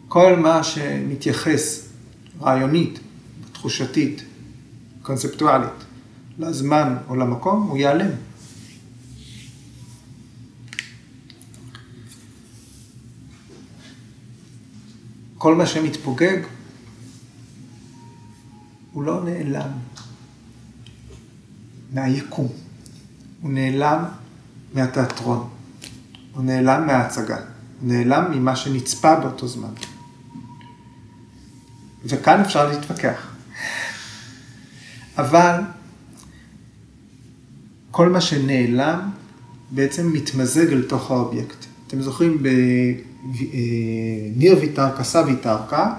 כל 0.09 0.37
מה 0.37 0.65
שמתייחס 0.65 1.89
רעיונית, 2.41 2.99
תחושתית, 3.53 4.23
קונספטואלית, 5.03 5.85
לזמן 6.39 6.97
או 7.09 7.17
למקום, 7.17 7.63
הוא 7.63 7.79
ייעלם. 7.79 8.11
כל 15.39 15.55
מה 15.55 15.67
שמתפוגג, 15.67 16.39
הוא 18.93 19.03
לא 19.03 19.25
נעלם. 19.25 19.71
מהיקום. 21.93 22.49
הוא 23.43 23.53
נעלם 23.53 24.05
מהתיאטרון. 24.75 25.49
הוא 26.35 26.45
נעלם 26.45 26.87
מההצגה. 26.87 27.37
הוא 27.37 27.93
נעלם 27.93 28.25
ממה 28.31 28.57
שנצפה 28.57 29.17
באותו 29.17 29.49
זמן. 29.49 29.69
וכאן 32.05 32.41
אפשר 32.41 32.69
להתווכח. 32.69 33.33
אבל 35.19 35.61
כל 37.91 38.09
מה 38.09 38.21
שנעלם 38.21 39.11
בעצם 39.71 40.13
מתמזג 40.13 40.73
אל 40.73 40.83
תוך 40.83 41.11
האובייקט. 41.11 41.67
אתם 41.87 42.03
זוכרים 42.03 42.43
בניר 42.43 44.57
ויטרקה, 44.61 45.05
סא 45.05 45.19
ויטרקה, 45.19 45.95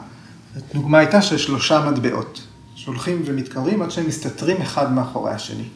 הדוגמה 0.56 0.98
הייתה 0.98 1.22
של 1.22 1.38
שלושה 1.38 1.92
מטבעות, 1.92 2.48
שהולכים 2.76 3.22
ומתקרבים 3.26 3.82
עד 3.82 3.92
שהם 3.92 4.08
מסתתרים 4.08 4.62
אחד 4.62 4.94
מאחורי 4.94 5.32
השני. 5.32 5.68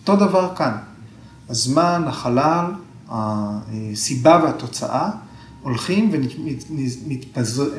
אותו 0.00 0.16
דבר 0.16 0.54
כאן. 0.56 0.76
הזמן, 1.48 2.02
החלל, 2.06 2.64
הסיבה 3.08 4.40
והתוצאה 4.44 5.10
הולכים 5.62 6.10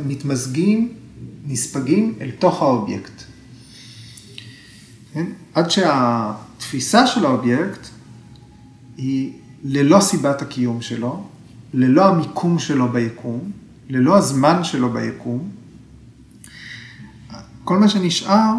ומתמזגים, 0.06 0.94
נספגים 1.48 2.16
אל 2.22 2.32
תוך 2.40 2.62
האובייקט. 2.62 3.24
כן? 5.14 5.26
עד 5.54 5.72
שהתפיסה 5.72 7.08
של 7.08 7.26
האובייקט 7.26 7.88
היא 8.98 9.34
ללא 9.64 10.00
סיבת 10.00 10.42
הקיום 10.42 10.82
שלו, 10.82 11.24
ללא 11.74 12.06
המיקום 12.06 12.60
שלו 12.60 12.90
ביקום, 12.90 13.52
ללא 13.90 14.18
הזמן 14.18 14.64
שלו 14.64 14.90
ביקום. 14.90 15.50
כל 17.64 17.78
מה 17.78 17.90
שנשאר 17.90 18.54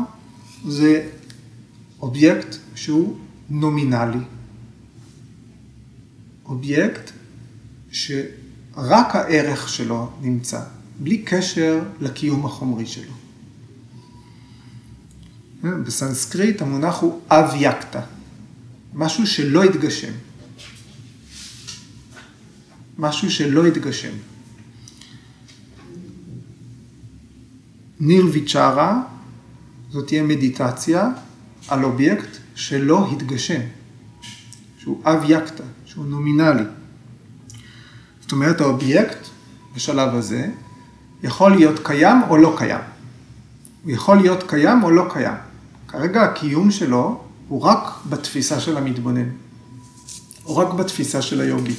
זה 0.69 1.09
אובייקט 2.01 2.57
שהוא 2.75 3.17
נומינלי. 3.53 4.25
אובייקט 6.45 7.11
שרק 7.91 9.17
הערך 9.17 9.69
שלו 9.69 10.11
נמצא, 10.21 10.61
בלי 10.99 11.19
קשר 11.19 11.81
לקיום 12.01 12.47
החומרי 12.47 12.87
שלו. 12.87 13.13
בסנסקריט 15.63 16.63
המונח 16.63 16.99
הוא 17.01 17.21
אבייקטה, 17.29 18.01
משהו 18.95 19.27
שלא 19.27 19.63
התגשם. 19.65 20.13
משהו 22.99 23.31
שלא 23.31 23.67
התגשם. 23.67 24.13
נירויצ'רה 28.01 29.03
זאת 29.91 30.07
תהיה 30.07 30.23
מדיטציה 30.23 31.11
על 31.69 31.85
אובייקט 31.85 32.37
שלא 32.55 33.09
התגשם, 33.13 33.61
שהוא 34.79 35.01
אבייקטה, 35.05 35.63
שהוא 35.85 36.07
נומינלי. 36.07 36.65
זאת 38.21 38.33
אומרת, 38.33 38.61
האובייקט 38.61 39.27
בשלב 39.77 40.15
הזה 40.15 40.49
יכול 41.23 41.51
להיות 41.51 41.81
קיים 41.83 42.17
או 42.29 42.37
לא 42.37 42.55
קיים. 42.59 42.81
הוא 43.85 43.93
יכול 43.93 44.17
להיות 44.17 44.43
קיים 44.43 44.83
או 44.83 44.91
לא 44.91 45.09
קיים. 45.13 45.35
כרגע 45.89 46.23
הקיום 46.23 46.71
שלו 46.71 47.21
הוא 47.49 47.63
רק 47.63 47.79
בתפיסה 48.09 48.61
של 48.61 48.77
המתבונן, 48.77 49.29
או 50.45 50.57
רק 50.57 50.75
בתפיסה 50.75 51.23
של 51.23 51.41
היוגי. 51.41 51.75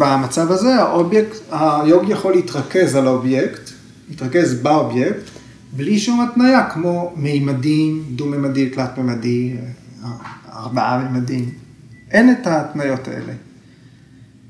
במצב 0.00 0.52
הזה 0.52 0.74
האובייקט, 0.74 1.36
היוגי 1.50 2.12
יכול 2.12 2.32
להתרכז 2.32 2.94
על 2.94 3.06
האובייקט, 3.06 3.70
להתרכז 4.08 4.54
באובייקט, 4.54 5.30
בלי 5.72 5.98
שום 5.98 6.20
התניה, 6.20 6.70
כמו 6.70 7.12
מימדים, 7.16 8.04
דו-ממדי, 8.10 8.70
תלת-ממדי, 8.70 9.56
ארבעה 10.52 10.98
ממדים. 10.98 11.50
אין 12.10 12.32
את 12.32 12.46
ההתניות 12.46 13.08
האלה. 13.08 13.32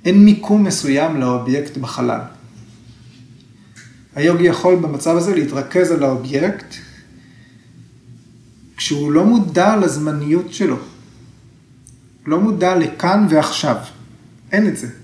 אין 0.04 0.24
מיקום 0.24 0.64
מסוים 0.64 1.20
לאובייקט 1.20 1.76
בחלל. 1.76 2.20
היוגי 4.14 4.44
יכול 4.44 4.74
במצב 4.74 5.16
הזה 5.16 5.34
להתרכז 5.34 5.90
על 5.90 6.04
האובייקט 6.04 6.74
כשהוא 8.76 9.12
לא 9.12 9.24
מודע 9.24 9.76
לזמניות 9.76 10.54
שלו. 10.54 10.76
לא 12.26 12.40
מודע 12.40 12.76
לכאן 12.76 13.26
ועכשיו. 13.30 13.76
אין 14.52 14.68
את 14.68 14.76
זה. 14.76 14.99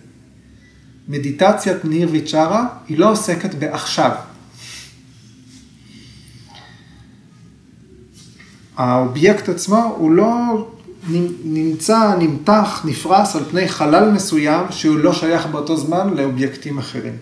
מדיטציית 1.09 1.85
נירויצ'רה 1.85 2.67
היא 2.89 2.99
לא 2.99 3.11
עוסקת 3.11 3.55
בעכשיו. 3.55 4.11
האובייקט 8.77 9.49
עצמו 9.49 9.95
הוא 9.99 10.11
לא 10.11 10.69
נמצא, 11.45 12.15
נמתח, 12.19 12.83
נפרס 12.85 13.37
על 13.37 13.45
פני 13.45 13.69
חלל 13.69 14.11
מסוים 14.11 14.67
שהוא 14.71 14.99
לא 14.99 15.13
שייך 15.13 15.47
באותו 15.47 15.77
זמן 15.77 16.15
לאובייקטים 16.15 16.79
אחרים. 16.79 17.17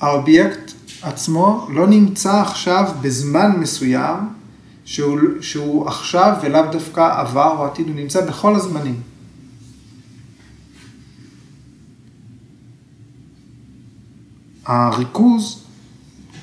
האובייקט 0.00 0.72
עצמו 1.02 1.68
לא 1.70 1.86
נמצא 1.86 2.40
עכשיו 2.40 2.90
בזמן 3.00 3.50
מסוים 3.58 4.16
שהוא, 4.84 5.18
שהוא 5.40 5.86
עכשיו 5.86 6.36
ולאו 6.42 6.62
דווקא 6.72 7.20
עבר 7.20 7.54
או 7.58 7.66
עתיד, 7.66 7.86
הוא 7.88 7.96
נמצא 7.96 8.26
בכל 8.26 8.56
הזמנים. 8.56 9.11
הריכוז, 14.66 15.62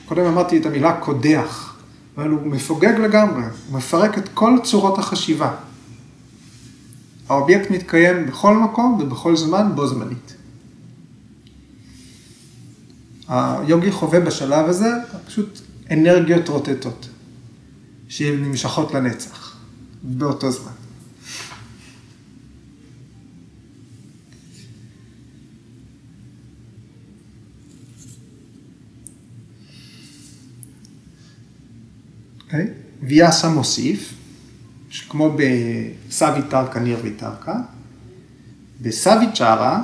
קודם 0.06 0.26
אמרתי 0.26 0.58
את 0.58 0.66
המילה 0.66 1.00
קודח, 1.00 1.76
אבל 2.18 2.30
הוא 2.30 2.48
מפוגג 2.48 2.94
לגמרי, 3.04 3.44
הוא 3.44 3.78
מפרק 3.78 4.18
את 4.18 4.30
כל 4.34 4.58
צורות 4.64 4.98
החשיבה. 4.98 5.56
האובייקט 7.30 7.72
מתקיים 7.72 8.26
בכל 8.26 8.58
מקום 8.58 8.98
ובכל 9.02 9.36
זמן 9.36 9.72
בו 9.76 9.88
זמנית. 9.88 10.36
היוגי 13.28 13.92
חווה 13.92 14.20
בשלב 14.20 14.66
הזה 14.66 14.90
פשוט 15.28 15.60
אנרגיות 15.92 16.50
רוטטות, 16.50 17.10
שהן 18.10 18.52
לנצח, 18.94 19.58
באותו 20.04 20.52
זמן. 20.52 20.79
אוקיי? 32.50 32.68
ויאסה 33.02 33.50
מוסיף, 33.50 34.14
כמו 35.10 35.38
בסבי 35.38 36.42
טרקה 36.50 36.80
ניר 36.80 36.98
ויטרקה, 37.04 37.56
בסבי 38.82 39.26
צ'ארה 39.34 39.84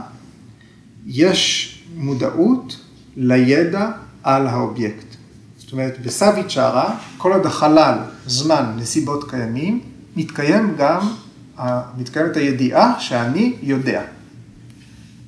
יש 1.05 1.71
מודעות 1.95 2.79
לידע 3.17 3.91
על 4.23 4.47
האובייקט. 4.47 5.05
זאת 5.57 5.71
אומרת, 5.71 6.01
בסבי 6.03 6.41
צ'ארה, 6.53 6.97
כל 7.17 7.33
עוד 7.33 7.45
החלל, 7.45 7.97
זמן, 8.25 8.73
נסיבות 8.77 9.29
קיימים, 9.29 9.81
מתקיים 10.15 10.75
גם, 10.77 11.13
מתקיימת 11.97 12.37
הידיעה 12.37 12.99
שאני 12.99 13.53
יודע. 13.61 14.01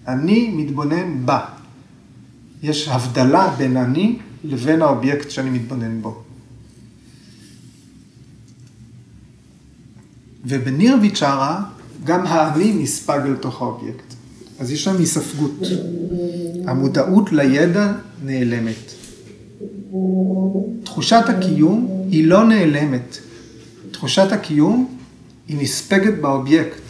אני 0.07 0.49
מתבונן 0.55 1.25
בה. 1.25 1.39
יש 2.63 2.87
הבדלה 2.87 3.53
בין 3.57 3.77
אני 3.77 4.19
לבין 4.43 4.81
האובייקט 4.81 5.31
שאני 5.31 5.49
מתבונן 5.49 6.01
בו. 6.01 6.23
ובנירויצ'רה 10.47 11.63
גם 12.03 12.25
האני 12.25 12.73
נספג 12.73 13.19
לתוך 13.31 13.61
האובייקט. 13.61 14.13
אז 14.59 14.71
יש 14.71 14.83
שם 14.83 14.97
היספגות. 14.97 15.59
המודעות 16.65 17.31
לידע 17.31 17.93
נעלמת. 18.23 18.93
תחושת 20.83 21.23
הקיום 21.27 22.05
היא 22.11 22.27
לא 22.27 22.47
נעלמת. 22.47 23.17
תחושת 23.91 24.31
הקיום 24.31 24.97
היא 25.47 25.57
נספגת 25.61 26.13
באובייקט. 26.21 26.81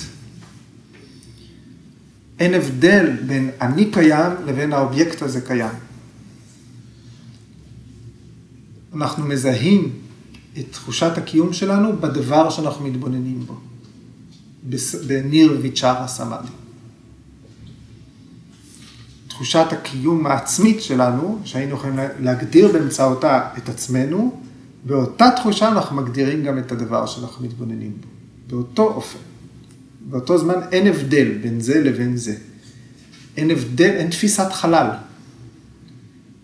אין 2.39 2.53
הבדל 2.53 3.09
בין 3.27 3.49
אני 3.61 3.91
קיים 3.91 4.31
לבין 4.45 4.73
האובייקט 4.73 5.21
הזה 5.21 5.41
קיים. 5.41 5.73
אנחנו 8.95 9.25
מזהים 9.25 9.91
את 10.59 10.65
תחושת 10.71 11.17
הקיום 11.17 11.53
שלנו 11.53 11.97
בדבר 11.97 12.49
שאנחנו 12.49 12.85
מתבוננים 12.85 13.45
בו, 13.45 13.55
בניר 15.07 15.57
ויצ'רה 15.61 16.07
סמאדי. 16.07 16.47
תחושת 19.27 19.65
הקיום 19.71 20.27
העצמית 20.27 20.81
שלנו, 20.81 21.39
שהיינו 21.43 21.75
יכולים 21.75 21.99
להגדיר 22.19 22.71
באמצעותה 22.71 23.49
את 23.57 23.69
עצמנו, 23.69 24.41
באותה 24.85 25.29
תחושה 25.35 25.67
אנחנו 25.67 25.95
מגדירים 25.95 26.43
גם 26.43 26.59
את 26.59 26.71
הדבר 26.71 27.05
שאנחנו 27.05 27.45
מתבוננים 27.45 27.91
בו, 28.01 28.07
באותו 28.47 28.83
אופן. 28.83 29.19
באותו 30.09 30.37
זמן 30.37 30.55
אין 30.71 30.87
הבדל 30.87 31.37
בין 31.41 31.61
זה 31.61 31.81
לבין 31.81 32.17
זה. 32.17 32.35
אין 33.37 33.51
הבדל, 33.51 33.89
אין 33.89 34.09
תפיסת 34.09 34.51
חלל. 34.51 34.89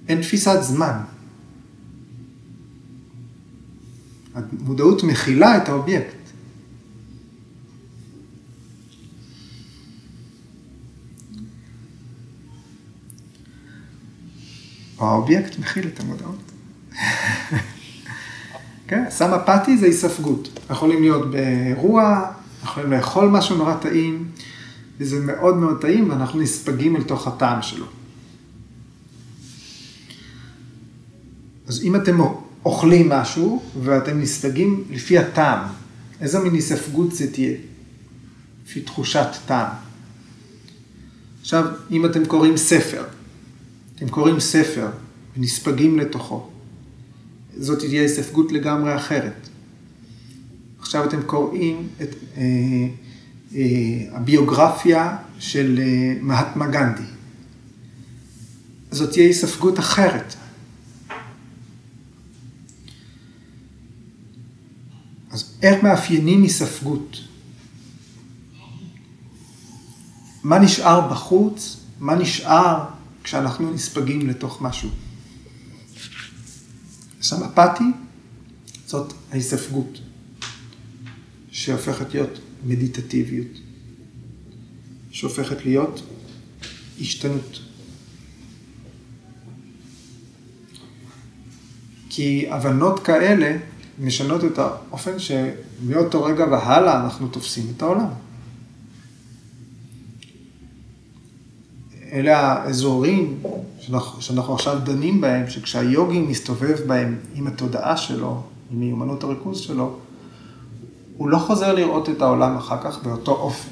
אין 0.07 0.21
תפיסת 0.21 0.57
זמן. 0.61 0.97
המודעות 4.33 5.03
מכילה 5.03 5.57
את 5.57 5.69
האובייקט. 5.69 6.15
האובייקט 14.97 15.59
מכיל 15.59 15.87
את 15.87 15.99
המודעות. 15.99 16.51
כן, 18.87 19.05
סמפתי 19.09 19.77
זה 19.77 19.85
היספגות. 19.85 20.59
יכולים 20.69 21.01
להיות 21.01 21.31
באירוע, 21.31 22.31
יכולים 22.63 22.91
לאכול 22.91 23.29
משהו 23.29 23.57
נורא 23.57 23.75
טעים, 23.75 24.29
וזה 24.99 25.19
מאוד 25.19 25.57
מאוד 25.57 25.81
טעים, 25.81 26.09
ואנחנו 26.09 26.41
נספגים 26.41 26.95
אל 26.95 27.03
תוך 27.03 27.27
הטעם 27.27 27.61
שלו. 27.61 27.85
אז 31.67 31.83
אם 31.83 31.95
אתם 31.95 32.17
אוכלים 32.65 33.09
משהו 33.09 33.63
ואתם 33.83 34.21
נספגים 34.21 34.83
לפי 34.89 35.17
הטעם. 35.17 35.59
איזה 36.21 36.39
מין 36.39 36.53
היספגות 36.53 37.15
זה 37.15 37.31
תהיה? 37.31 37.57
לפי 38.65 38.81
תחושת 38.81 39.27
טעם. 39.45 39.67
עכשיו, 41.41 41.65
אם 41.91 42.05
אתם 42.05 42.25
קוראים 42.25 42.57
ספר, 42.57 43.03
אתם 43.95 44.09
קוראים 44.09 44.39
ספר 44.39 44.87
ונספגים 45.37 45.99
לתוכו, 45.99 46.49
זאת 47.57 47.79
תהיה 47.79 48.01
היספגות 48.01 48.51
לגמרי 48.51 48.95
אחרת. 48.95 49.49
עכשיו 50.79 51.05
אתם 51.05 51.23
קוראים 51.23 51.87
את 52.01 52.15
אה, 52.37 52.43
אה, 53.55 53.61
הביוגרפיה 54.11 55.17
של 55.39 55.79
אה, 55.81 56.13
מהטמה 56.21 56.67
גנדי. 56.67 57.03
זאת 58.91 59.11
תהיה 59.11 59.25
היספגות 59.25 59.79
אחרת. 59.79 60.35
אז 65.31 65.52
איך 65.63 65.83
מאפיינים 65.83 66.41
היספגות? 66.41 67.17
מה 70.43 70.59
נשאר 70.59 71.11
בחוץ? 71.11 71.77
מה 71.99 72.15
נשאר 72.15 72.85
כשאנחנו 73.23 73.73
נספגים 73.73 74.27
לתוך 74.29 74.61
משהו? 74.61 74.89
סמפתי 77.21 77.83
זאת 78.85 79.13
ההיספגות, 79.31 79.99
שהופכת 81.51 82.13
להיות 82.13 82.39
מדיטטיביות, 82.65 83.57
שהופכת 85.11 85.65
להיות 85.65 86.01
השתנות. 87.01 87.59
כי 92.09 92.45
הבנות 92.49 92.99
כאלה 92.99 93.57
משנות 93.99 94.43
את 94.43 94.59
האופן 94.59 95.19
שמאותו 95.19 96.23
רגע 96.23 96.45
והלאה 96.51 97.03
אנחנו 97.03 97.27
תופסים 97.27 97.65
את 97.77 97.81
העולם. 97.81 98.07
אלה 102.11 102.37
האזורים 102.37 103.43
שאנחנו, 103.79 104.21
שאנחנו 104.21 104.53
עכשיו 104.53 104.79
דנים 104.83 105.21
בהם, 105.21 105.49
שכשהיוגי 105.49 106.19
מסתובב 106.19 106.77
בהם 106.87 107.17
עם 107.35 107.47
התודעה 107.47 107.97
שלו, 107.97 108.43
עם 108.71 108.79
מיומנות 108.79 109.23
הריכוז 109.23 109.59
שלו, 109.59 109.99
הוא 111.17 111.29
לא 111.29 111.37
חוזר 111.37 111.73
לראות 111.73 112.09
את 112.09 112.21
העולם 112.21 112.57
אחר 112.57 112.77
כך 112.83 113.03
באותו 113.03 113.31
אופן. 113.31 113.69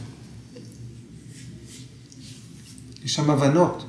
יש 3.03 3.13
שם 3.13 3.29
הבנות, 3.29 3.85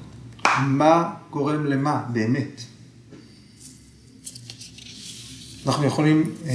מה 0.67 1.15
גורם 1.31 1.67
למה 1.67 2.03
באמת. 2.13 2.63
אנחנו 5.67 5.85
יכולים 5.87 6.35
אה, 6.45 6.53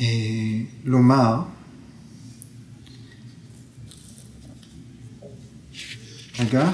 אה, 0.00 0.06
לומר, 0.84 1.42
רגע, 6.38 6.72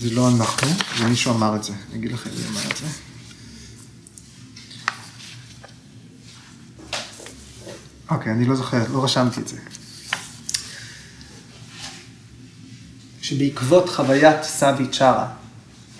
זה 0.00 0.14
לא 0.14 0.28
אנחנו, 0.28 0.68
זה 0.98 1.06
מישהו 1.06 1.34
אמר 1.34 1.56
את 1.56 1.64
זה, 1.64 1.72
אני 1.90 1.98
אגיד 1.98 2.12
לכם 2.12 2.30
מי 2.30 2.46
אמר 2.48 2.70
את 2.70 2.76
זה. 2.76 2.86
אוקיי, 8.10 8.32
אני 8.32 8.44
לא 8.44 8.54
זוכר, 8.56 8.92
לא 8.92 9.04
רשמתי 9.04 9.40
את 9.40 9.48
זה. 9.48 9.56
שבעקבות 13.22 13.88
חוויית 13.88 14.42
סאבי 14.42 14.88
צ'ארה, 14.88 15.28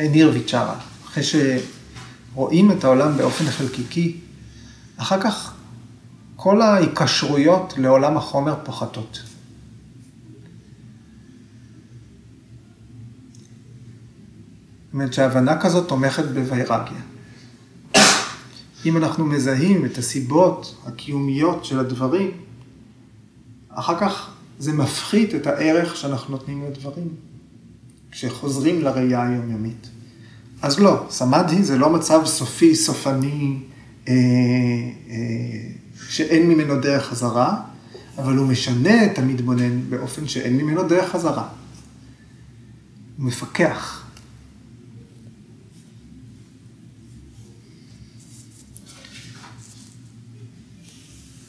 ניר 0.01 0.31
ויצ'ארה, 0.35 0.81
אחרי 1.05 1.23
שרואים 2.35 2.73
את 2.73 2.85
העולם 2.85 3.17
באופן 3.17 3.45
חלקיקי, 3.45 4.21
אחר 4.97 5.21
כך 5.21 5.55
כל 6.37 6.63
ההיקשרויות 6.63 7.75
לעולם 7.77 8.17
החומר 8.17 8.55
פוחתות. 8.65 9.23
זאת 14.85 14.95
אומרת 14.95 15.13
שהבנה 15.13 15.61
כזאת 15.61 15.89
תומכת 15.89 16.25
בווירגיה. 16.25 17.01
אם 18.87 18.97
אנחנו 18.97 19.27
מזהים 19.27 19.85
את 19.85 19.99
הסיבות 19.99 20.77
הקיומיות 20.87 21.65
של 21.65 21.79
הדברים, 21.79 22.31
אחר 23.69 23.99
כך 23.99 24.31
זה 24.59 24.73
מפחית 24.73 25.35
את 25.35 25.47
הערך 25.47 25.97
שאנחנו 25.97 26.37
נותנים 26.37 26.65
לדברים, 26.65 27.09
כשחוזרים 28.11 28.83
לראייה 28.83 29.23
היומיומית. 29.23 29.92
אז 30.63 30.81
לא, 30.81 31.07
סמאדי 31.11 31.63
זה 31.63 31.79
לא 31.79 31.91
מצב 31.91 32.23
סופי, 32.25 32.77
סופני, 32.77 33.59
אה, 34.09 34.15
אה, 35.11 35.15
שאין 36.09 36.49
ממנו 36.49 36.81
דרך 36.81 37.07
חזרה, 37.07 37.63
אבל 38.19 38.37
הוא 38.37 38.47
משנה 38.47 39.07
את 39.07 39.19
המתבונן 39.19 39.91
באופן 39.91 40.29
שאין 40.29 40.57
ממנו 40.57 40.89
דרך 40.89 41.13
חזרה. 41.13 41.49
הוא 43.17 43.27
מפקח. 43.27 44.05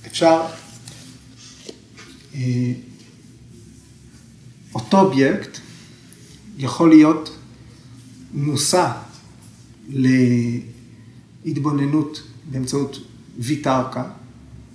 אפשר, 0.07 0.41
אה, 2.35 2.73
אותו 4.75 4.99
אובייקט 4.99 5.57
יכול 6.57 6.89
להיות 6.89 7.37
מושא 8.33 8.91
להתבוננות 11.43 12.23
באמצעות 12.51 12.97
ויטרקה, 13.39 14.03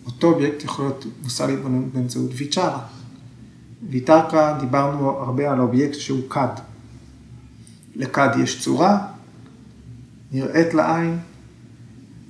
אותו 0.07 0.33
אובייקט 0.33 0.65
יכול 0.65 0.85
להיות 0.85 1.07
מושא 1.23 1.43
להתבוננות 1.43 1.93
באמצעות 1.93 2.31
ויצ'רה. 2.35 2.81
ויטרקה, 3.91 4.59
דיברנו 4.61 5.11
הרבה 5.11 5.53
על 5.53 5.61
אובייקט 5.61 5.99
שהוא 5.99 6.31
כד. 6.31 6.49
לכד 7.97 8.29
יש 8.43 8.63
צורה, 8.63 9.07
נראית 10.33 10.75
לעין, 10.75 11.19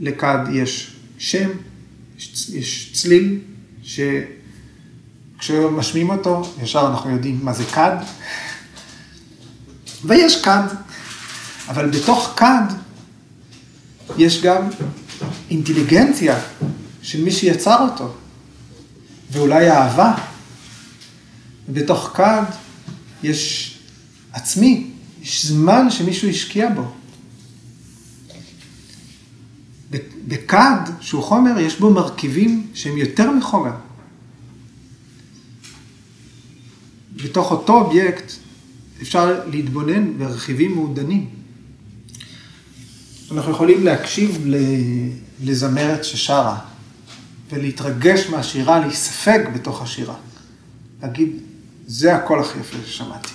לכד 0.00 0.38
יש 0.52 0.96
שם, 1.18 1.50
יש, 2.18 2.50
יש 2.50 2.92
צליל 2.92 3.40
שכשמשמיעים 5.38 6.10
אותו, 6.10 6.42
ישר 6.62 6.88
אנחנו 6.90 7.10
יודעים 7.10 7.40
מה 7.42 7.52
זה 7.52 7.64
כד, 7.64 7.96
ויש 10.04 10.42
כד, 10.42 10.66
אבל 11.68 11.90
בתוך 11.90 12.34
כד 12.36 12.64
יש 14.18 14.42
גם 14.42 14.68
אינטליגנציה 15.50 16.40
של 17.02 17.24
מי 17.24 17.30
שיצר 17.30 17.88
אותו, 17.88 18.14
ואולי 19.30 19.70
אהבה. 19.70 20.14
ובתוך 21.68 22.10
כד 22.14 22.42
יש 23.22 23.74
עצמי, 24.32 24.90
יש 25.22 25.46
זמן 25.46 25.90
שמישהו 25.90 26.28
השקיע 26.28 26.70
בו. 26.70 26.92
בכד, 30.28 30.80
שהוא 31.00 31.22
חומר, 31.22 31.58
יש 31.58 31.78
בו 31.78 31.90
מרכיבים 31.90 32.66
שהם 32.74 32.98
יותר 32.98 33.30
מחומר. 33.30 33.74
בתוך 37.16 37.50
אותו 37.50 37.80
אובייקט 37.80 38.32
אפשר 39.02 39.48
להתבונן 39.50 40.18
ברכיבים 40.18 40.74
מעודנים. 40.74 41.37
אנחנו 43.32 43.52
יכולים 43.52 43.84
להקשיב 43.84 44.44
לזמרת 45.42 46.04
ששרה 46.04 46.58
ולהתרגש 47.50 48.26
מהשירה, 48.30 48.78
להיספג 48.78 49.38
בתוך 49.54 49.82
השירה. 49.82 50.14
להגיד, 51.02 51.30
זה 51.86 52.14
הקול 52.14 52.40
הכי 52.40 52.58
יפה 52.58 52.76
ששמעתי. 52.86 53.32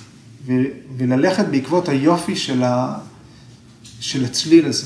וללכת 0.97 1.45
בעקבות 1.45 1.89
היופי 1.89 2.35
של, 2.35 2.63
ה... 2.63 2.99
של 3.99 4.25
הצליל 4.25 4.65
הזה. 4.65 4.85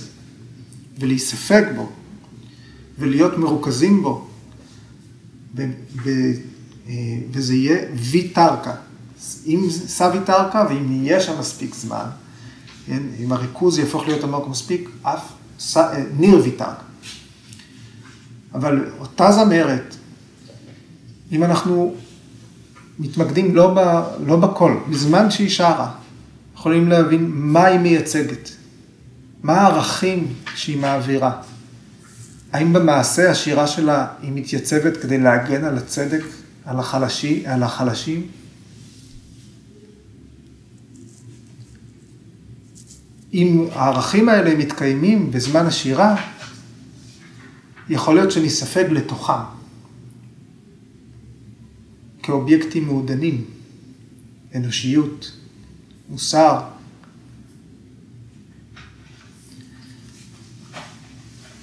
ולהיספג 1.00 1.64
בו, 1.76 1.90
ולהיות 3.00 3.38
מרוכזים 3.38 4.04
בו, 4.04 4.28
ב, 5.56 5.72
ב, 6.04 6.10
אה, 6.88 6.94
וזה 7.32 7.56
יהיה 7.56 7.86
ויטרקה. 7.96 8.76
אם 9.46 9.68
סבי 9.70 10.18
טרקה, 10.26 10.66
ואם 10.70 11.04
יהיה 11.04 11.22
שם 11.22 11.40
מספיק 11.40 11.76
זמן, 11.76 12.06
כן, 12.88 13.04
אם 13.20 13.32
הריכוז 13.32 13.80
יהפוך 13.80 14.08
להיות 14.08 14.24
עמוק 14.24 14.48
מספיק, 14.48 14.90
אף 15.02 15.32
ס, 15.60 15.78
אה, 15.78 16.04
ניר 16.18 16.42
ויטרקה. 16.44 16.84
אבל 18.54 18.86
אותה 19.00 19.32
זמרת, 19.32 19.96
אם 21.32 21.44
אנחנו 21.44 21.96
מתמקדים 23.00 23.56
לא, 23.56 23.74
ב, 23.74 24.04
לא 24.28 24.36
בקול, 24.36 24.80
בזמן 24.90 25.32
שהיא 25.32 25.50
שרה, 25.50 25.92
יכולים 26.56 26.88
להבין 26.88 27.32
מה 27.34 27.66
היא 27.66 27.80
מייצגת. 27.80 28.50
מה 29.44 29.54
הערכים 29.54 30.34
שהיא 30.56 30.78
מעבירה? 30.78 31.42
האם 32.54 32.74
במעשה 32.74 33.32
השירה 33.32 33.68
שלה 33.68 34.08
היא 34.22 34.32
מתייצבת 34.36 34.98
כדי 34.98 35.18
להגן 35.18 35.64
על 35.64 35.78
הצדק, 35.78 36.24
על, 36.66 36.80
החלשי, 36.80 37.44
על 37.48 37.64
החלשים? 37.64 38.28
אם 43.38 43.68
הערכים 43.72 44.30
האלה 44.30 44.56
מתקיימים 44.56 45.32
בזמן 45.32 45.66
השירה, 45.66 46.16
יכול 47.90 48.16
להיות 48.16 48.32
שנספג 48.32 48.86
לתוכם 48.92 49.44
כאובייקטים 52.24 52.86
מעודנים, 52.86 53.46
אנושיות, 54.56 55.32
מוסר, 56.10 56.60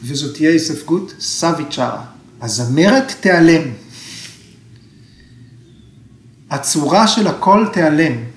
וזאת 0.03 0.35
תהיה 0.37 0.55
הספגות 0.55 1.14
סביצ'רה. 1.20 2.05
הזמרת 2.41 3.12
תיעלם. 3.20 3.70
הצורה 6.51 7.09
של 7.09 7.27
הקול 7.27 7.68
תיעלם. 7.72 8.34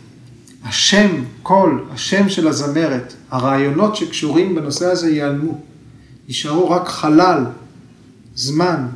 השם, 0.68 1.24
קול, 1.44 1.86
השם 1.92 2.30
של 2.30 2.48
הזמרת, 2.48 3.14
הרעיונות 3.32 3.96
שקשורים 3.96 4.56
בנושא 4.56 4.86
הזה 4.86 5.10
ייעלמו. 5.10 5.62
יישארו 6.28 6.70
רק 6.70 6.88
חלל, 6.88 7.46
זמן, 8.36 8.88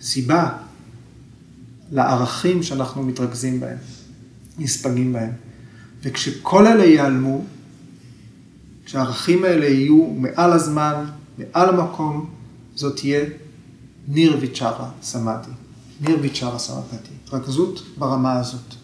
סיבה, 0.00 0.50
לערכים 1.92 2.62
שאנחנו 2.62 3.02
מתרכזים 3.02 3.60
בהם, 3.60 3.76
נספגים 4.58 5.12
בהם. 5.12 5.30
וכשכל 6.02 6.66
אלה 6.66 6.84
ייעלמו, 6.84 7.44
כשהערכים 8.84 9.44
האלה 9.44 9.66
יהיו 9.66 10.04
מעל 10.04 10.52
הזמן, 10.52 11.04
מעל 11.38 11.68
המקום, 11.68 12.30
זאת 12.74 12.96
תהיה 12.96 13.24
ניר 14.08 14.36
ויצ'רה 14.40 14.90
סמאדי. 15.02 15.50
ניר 16.00 16.18
ויצ'רה 16.20 16.58
סמפתי, 16.58 17.10
התרכזות 17.24 17.82
ברמה 17.98 18.38
הזאת. 18.38 18.77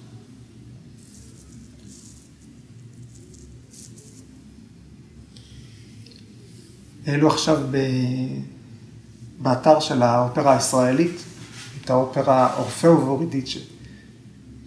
העלו 7.07 7.29
עכשיו 7.29 7.59
ב... 7.71 7.77
באתר 9.39 9.81
של 9.81 10.03
האופרה 10.03 10.55
הישראלית, 10.55 11.25
את 11.85 11.91
האופרה 11.91 12.55
אורפאו 12.57 13.07
ואורידיצ'ה, 13.07 13.61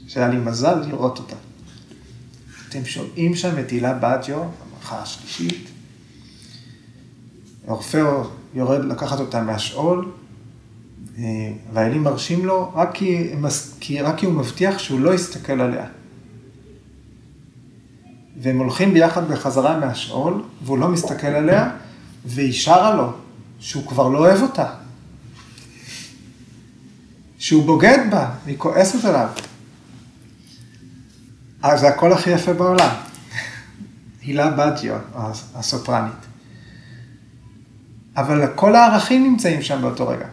שהיה 0.07 0.27
לי 0.27 0.38
מזל 0.38 0.79
לראות 0.88 1.17
אותה. 1.17 1.35
אתם 2.69 2.85
שומעים 2.85 3.35
שם 3.35 3.59
את 3.59 3.69
הילה 3.69 3.93
בדיו, 3.93 4.38
המלכה 4.38 5.01
השלישית. 5.01 5.69
אורפאו 7.67 8.23
יורד 8.53 8.85
לקחת 8.85 9.19
אותה 9.19 9.41
מהשאול, 9.41 10.11
אה, 11.17 11.23
והאלים 11.73 12.03
מרשים 12.03 12.45
לו 12.45 12.71
רק 12.75 12.89
כי, 12.93 13.33
כי, 13.79 14.01
רק 14.01 14.17
כי 14.17 14.25
הוא 14.25 14.33
מבטיח 14.33 14.79
שהוא 14.79 14.99
לא 14.99 15.13
יסתכל 15.13 15.61
עליה. 15.61 15.85
והם 18.41 18.57
הולכים 18.57 18.93
ביחד 18.93 19.31
בחזרה 19.31 19.79
מהשאול, 19.79 20.43
והוא 20.63 20.77
לא 20.77 20.88
מסתכל 20.88 21.27
עליה, 21.27 21.71
והיא 22.28 22.53
שרה 22.53 22.95
לו 22.95 23.11
שהוא 23.59 23.88
כבר 23.88 24.07
לא 24.07 24.17
אוהב 24.17 24.41
אותה. 24.41 24.73
שהוא 27.38 27.65
בוגד 27.65 27.97
בה, 28.11 28.30
והיא 28.45 28.57
כועסת 28.57 29.05
עליו. 29.05 29.30
אז 31.63 31.80
זה 31.80 31.88
הקול 31.88 32.13
הכי 32.13 32.30
יפה 32.30 32.53
בעולם. 32.53 32.95
הילה 34.21 34.51
בדיו, 34.51 34.95
הסופרנית. 35.55 36.13
אבל 38.17 38.47
כל 38.55 38.75
הערכים 38.75 39.23
נמצאים 39.23 39.61
שם 39.61 39.82
באותו 39.82 40.07
רגע. 40.07 40.28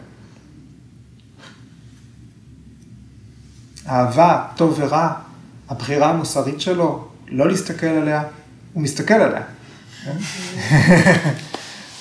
אהבה, 3.87 4.47
טוב 4.55 4.75
ורע, 4.77 5.13
הבחירה 5.69 6.09
המוסרית 6.09 6.61
שלו, 6.61 7.07
לא 7.27 7.47
להסתכל 7.47 7.85
עליה, 7.85 8.23
הוא 8.73 8.83
מסתכל 8.83 9.13
עליה. 9.13 9.43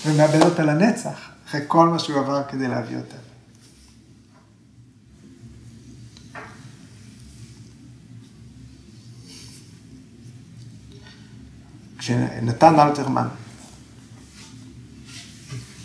ומאבד 0.06 0.42
אותה 0.42 0.62
לנצח, 0.62 1.18
אחרי 1.48 1.60
כל 1.66 1.88
מה 1.88 1.98
שהוא 1.98 2.18
עבר 2.18 2.42
כדי 2.48 2.68
להביא 2.68 2.96
אותה. 2.96 3.16
כשנתן 11.98 12.80
אלתרמן 12.80 13.28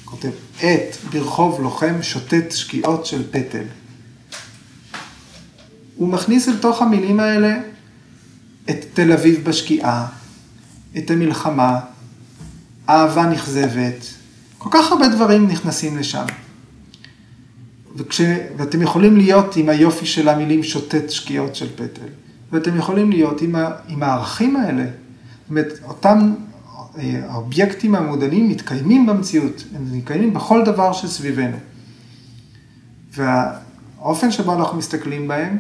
כותב, 0.06 0.32
עת 0.62 0.98
ברחוב 1.12 1.62
לוחם 1.62 2.02
שוטט 2.02 2.52
שקיעות 2.52 3.06
של 3.06 3.32
פטל. 3.32 3.64
הוא 5.96 6.10
מכניס 6.10 6.48
אל 6.48 6.58
תוך 6.58 6.82
המילים 6.82 7.20
האלה 7.20 7.58
את 8.70 8.86
תל 8.94 9.12
אביב 9.12 9.50
בשקיעה, 9.50 10.08
את 10.98 11.12
המלחמה, 11.12 11.80
אהבה 12.90 13.26
נכזבת, 13.26 14.06
כל 14.58 14.70
כך 14.72 14.92
הרבה 14.92 15.08
דברים 15.08 15.48
נכנסים 15.48 15.98
לשם. 15.98 16.26
וכש, 17.96 18.22
ואתם 18.58 18.82
יכולים 18.82 19.18
להיות 19.18 19.56
עם 19.56 19.70
היופי 19.70 20.06
של 20.06 20.30
המילים 20.30 20.64
שוטט 20.64 21.10
שקיעות 21.10 21.56
של 21.56 21.68
פטל, 21.76 22.08
ואתם 22.52 22.78
יכולים 22.78 23.10
להיות 23.10 23.42
עם, 23.42 23.56
ה, 23.56 23.70
עם 23.88 24.04
הערכים 24.04 24.56
האלה. 24.56 24.84
זאת 24.84 25.50
אומרת, 25.50 25.74
אותם 25.84 26.34
אה, 26.98 27.22
האובייקטים 27.30 27.96
המעודנים 27.96 28.50
מתקיימים 28.50 29.06
במציאות, 29.06 29.64
הם 29.76 29.98
מתקיימים 29.98 30.34
בכל 30.34 30.66
דבר 30.66 30.94
שסביבנו. 30.94 31.58
והאופן 33.14 34.32
שבו 34.32 34.54
אנחנו 34.54 34.78
מסתכלים 34.78 35.28
בהם, 35.28 35.58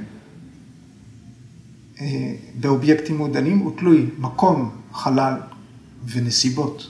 אה, 2.01 2.33
באובייקטים 2.59 3.17
מעודנים, 3.17 3.57
הוא 3.57 3.77
תלוי 3.77 4.05
מקום, 4.17 4.69
חלל 4.93 5.33
ונסיבות. 6.05 6.89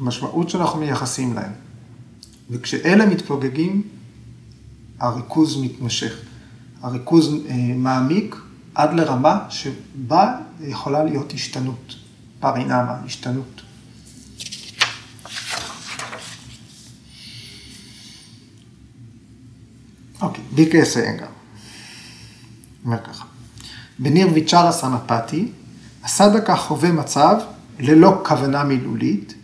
המשמעות 0.00 0.50
שאנחנו 0.50 0.78
מייחסים 0.78 1.34
להם. 1.34 1.52
וכשאלה 2.50 3.06
מתפוגגים, 3.06 3.82
הריכוז 4.98 5.62
מתמשך. 5.62 6.20
הריכוז 6.82 7.34
אה, 7.48 7.54
מעמיק 7.76 8.36
עד 8.74 8.94
לרמה 8.94 9.46
שבה 9.50 10.36
יכולה 10.60 11.04
להיות 11.04 11.32
השתנות. 11.32 11.94
פרינמה, 12.40 13.00
השתנות. 13.06 13.62
אוקיי, 20.22 20.44
ביקס 20.54 20.96
אנגר. 20.96 21.26
אומר 22.84 22.98
ככה, 23.04 23.24
בניר 23.98 24.28
ויצ'רה 24.34 24.72
סמפתי, 24.72 25.48
הסדקה 26.04 26.56
חווה 26.56 26.92
מצב 26.92 27.36
ללא 27.78 28.22
כוונה 28.24 28.64
מילולית, 28.64 29.34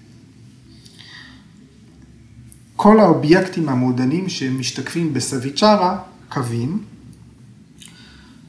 כל 2.77 3.01
האובייקטים 3.01 3.69
המעודנים 3.69 4.29
שמשתקפים 4.29 5.15
בסביצ'רה, 5.15 5.99
קווים, 6.29 6.85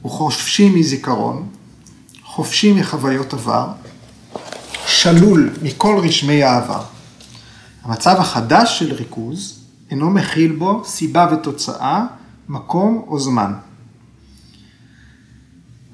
הוא 0.02 0.12
חופשי 0.12 0.70
מזיכרון, 0.70 1.48
חופשי 2.22 2.72
מחוויות 2.72 3.34
עבר, 3.34 3.72
שלול 4.86 5.50
מכל 5.62 6.00
רשמי 6.02 6.42
העבר. 6.42 6.82
המצב 7.82 8.16
החדש 8.18 8.78
של 8.78 8.94
ריכוז 8.94 9.64
אינו 9.90 10.10
מכיל 10.10 10.52
בו 10.52 10.82
סיבה 10.84 11.28
ותוצאה, 11.32 12.06
מקום 12.48 13.04
או 13.06 13.20
זמן. 13.20 13.52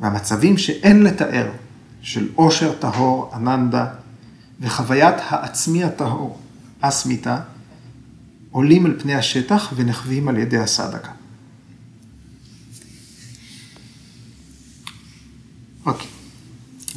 והמצבים 0.01 0.59
שאין 0.59 1.03
לתאר, 1.03 1.51
של 2.03 2.29
עושר 2.35 2.73
טהור, 2.79 3.31
אננדה, 3.35 3.87
וחוויית 4.61 5.15
העצמי 5.29 5.85
הטהור, 5.85 6.39
אסמיתה, 6.81 7.41
עולים 8.55 8.87
על 8.87 8.95
פני 8.99 9.15
השטח 9.15 9.73
ונחווים 9.77 10.29
על 10.29 10.39
ידי 10.39 10.59
הסדקה. 10.59 11.11
אוקיי, 15.87 16.07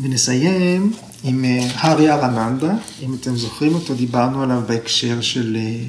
ונסיים 0.01 0.93
עם 1.23 1.45
הארי 1.73 2.09
אה, 2.09 2.15
ארננדה, 2.15 2.73
אם 3.01 3.13
אתם 3.13 3.35
זוכרים 3.35 3.73
אותו, 3.73 3.95
דיברנו 3.95 4.43
עליו 4.43 4.61
בהקשר 4.67 5.21
של 5.21 5.57
אה, 5.59 5.83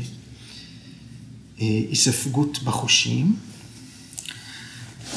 אה, 1.61 1.67
היספגות 1.89 2.63
בחושים. 2.63 3.37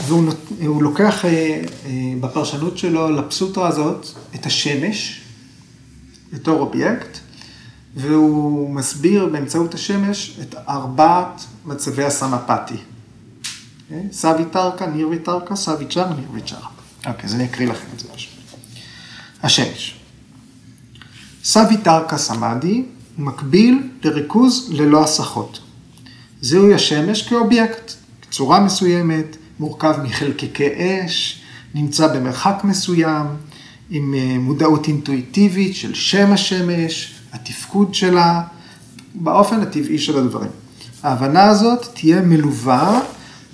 והוא 0.08 0.84
לוקח 0.84 1.26
בפרשנות 2.20 2.78
שלו 2.78 3.12
לפסוטרה 3.12 3.68
הזאת 3.68 4.08
את 4.36 4.46
השמש 4.46 5.22
בתור 6.34 6.60
אובייקט, 6.60 7.18
והוא 7.96 8.76
מסביר 8.76 9.26
באמצעות 9.26 9.74
השמש 9.74 10.40
את 10.42 10.56
ארבעת 10.70 11.46
מצבי 11.66 12.04
הסמפתי. 12.04 12.76
סבי 14.12 14.46
טרקה, 14.46 14.86
ניר 14.86 15.10
ויטרקה, 15.10 15.56
סבי 15.56 15.86
צ'אר, 15.86 16.14
ניר 16.14 16.28
ויצ'אר. 16.34 16.60
אוקיי, 17.08 17.26
אז 17.26 17.36
אני 17.36 17.46
אקריא 17.46 17.68
לכם 17.68 17.88
את 17.96 18.00
זה 18.00 18.08
פשוט. 18.08 18.34
השמש. 19.44 19.96
סבי 21.44 21.78
טרקה 21.78 22.18
סמאדי 22.18 22.84
מקביל 23.18 23.90
לריכוז 24.04 24.70
ללא 24.72 25.04
הסחות. 25.04 25.60
זיהוי 26.42 26.74
השמש 26.74 27.28
כאובייקט, 27.28 27.92
צורה 28.32 28.60
מסוימת, 28.60 29.38
מורכב 29.60 29.96
מחלקיקי 30.04 30.68
אש, 30.78 31.42
נמצא 31.74 32.08
במרחק 32.08 32.62
מסוים, 32.64 33.26
עם 33.90 34.14
אה, 34.14 34.38
מודעות 34.40 34.88
אינטואיטיבית 34.88 35.76
של 35.76 35.94
שם 35.94 36.34
השמש, 36.34 37.21
התפקוד 37.34 37.94
שלה, 37.94 38.44
באופן 39.16 39.60
הטבעי 39.62 40.00
של 40.00 40.18
הדברים. 40.18 40.52
ההבנה 41.04 41.44
הזאת 41.44 41.86
תהיה 41.94 42.22
מלווה 42.22 43.02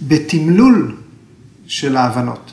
בתמלול 0.01 0.97
של 1.67 1.97
ההבנות. 1.97 2.51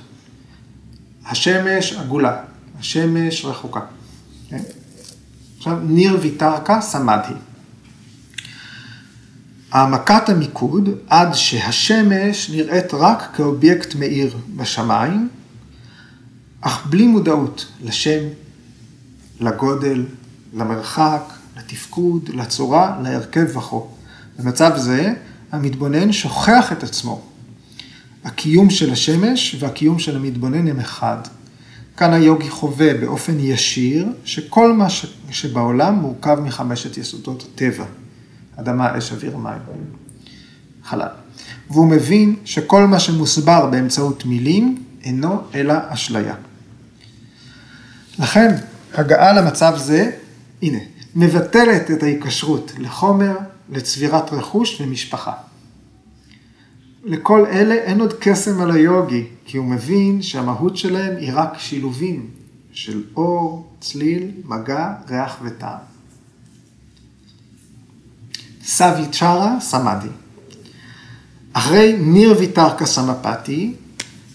השמש 1.26 1.92
עגולה, 1.92 2.36
השמש 2.78 3.44
רחוקה. 3.44 3.80
עכשיו, 5.58 5.78
ניר 5.82 6.18
ויתרקה 6.22 6.80
סמדהי. 6.80 7.34
העמקת 9.72 10.28
המיקוד 10.28 10.88
עד 11.08 11.34
שהשמש 11.34 12.50
נראית 12.50 12.94
רק 12.94 13.30
כאובייקט 13.36 13.94
מאיר 13.94 14.36
בשמיים, 14.56 15.28
אך 16.60 16.86
בלי 16.86 17.06
מודעות 17.06 17.66
לשם, 17.82 18.22
לגודל, 19.40 20.04
למרחק, 20.54 21.22
לתפקוד, 21.56 22.30
לצורה, 22.34 22.98
להרכב 23.02 23.56
וכו'. 23.56 23.86
במצב 24.38 24.72
זה, 24.76 25.12
המתבונן 25.52 26.12
שוכח 26.12 26.72
את 26.72 26.82
עצמו. 26.82 27.22
הקיום 28.24 28.70
של 28.70 28.92
השמש 28.92 29.56
והקיום 29.60 29.98
של 29.98 30.16
המתבונן 30.16 30.68
הם 30.68 30.80
אחד. 30.80 31.18
כאן 31.96 32.12
היוגי 32.12 32.50
חווה 32.50 32.94
באופן 32.94 33.40
ישיר 33.40 34.08
שכל 34.24 34.72
מה 34.72 34.86
שבעולם 35.30 35.94
מורכב 35.94 36.40
מחמשת 36.40 36.96
יסודות 36.96 37.42
הטבע, 37.42 37.84
אדמה, 38.56 38.98
אש, 38.98 39.12
אוויר, 39.12 39.36
מים, 39.36 39.58
חלל. 40.84 41.08
והוא 41.70 41.86
מבין 41.86 42.36
שכל 42.44 42.86
מה 42.86 43.00
שמוסבר 43.00 43.66
באמצעות 43.66 44.24
מילים 44.24 44.84
אינו 45.04 45.42
אלא 45.54 45.74
אשליה. 45.88 46.34
לכן, 48.18 48.54
הגעה 48.94 49.32
למצב 49.32 49.74
זה, 49.76 50.10
הנה, 50.62 50.78
מבטלת 51.16 51.90
את 51.90 52.02
ההיקשרות 52.02 52.72
לחומר, 52.78 53.36
לצבירת 53.70 54.32
רכוש 54.32 54.80
ומשפחה. 54.80 55.32
לכל 57.04 57.46
אלה 57.46 57.74
אין 57.74 58.00
עוד 58.00 58.12
קסם 58.12 58.60
על 58.60 58.70
היוגי, 58.70 59.24
כי 59.44 59.56
הוא 59.56 59.66
מבין 59.66 60.22
שהמהות 60.22 60.76
שלהם 60.76 61.16
היא 61.16 61.30
רק 61.34 61.58
שילובים 61.58 62.30
של 62.72 63.02
אור, 63.16 63.72
צליל, 63.80 64.30
מגע, 64.44 64.92
ריח 65.08 65.36
וטעם. 65.42 65.78
סבי 68.64 69.06
צ'ארה 69.12 69.60
סמאדי. 69.60 70.08
אחרי 71.52 71.96
ניר 71.98 72.34
ויתרקה 72.38 72.86
סמפתי, 72.86 73.74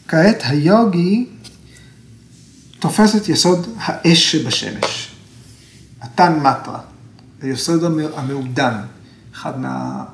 כעת 0.08 0.42
היוגי 0.44 1.26
תופס 2.80 3.16
את 3.16 3.30
יסוד 3.30 3.68
האש 3.78 4.32
שבשמש, 4.32 5.09
התן 6.20 6.40
מטרה, 6.40 6.80
היסוד 7.42 7.84
המעודן, 8.16 8.74
אחד 9.34 9.60
מה... 9.60 10.06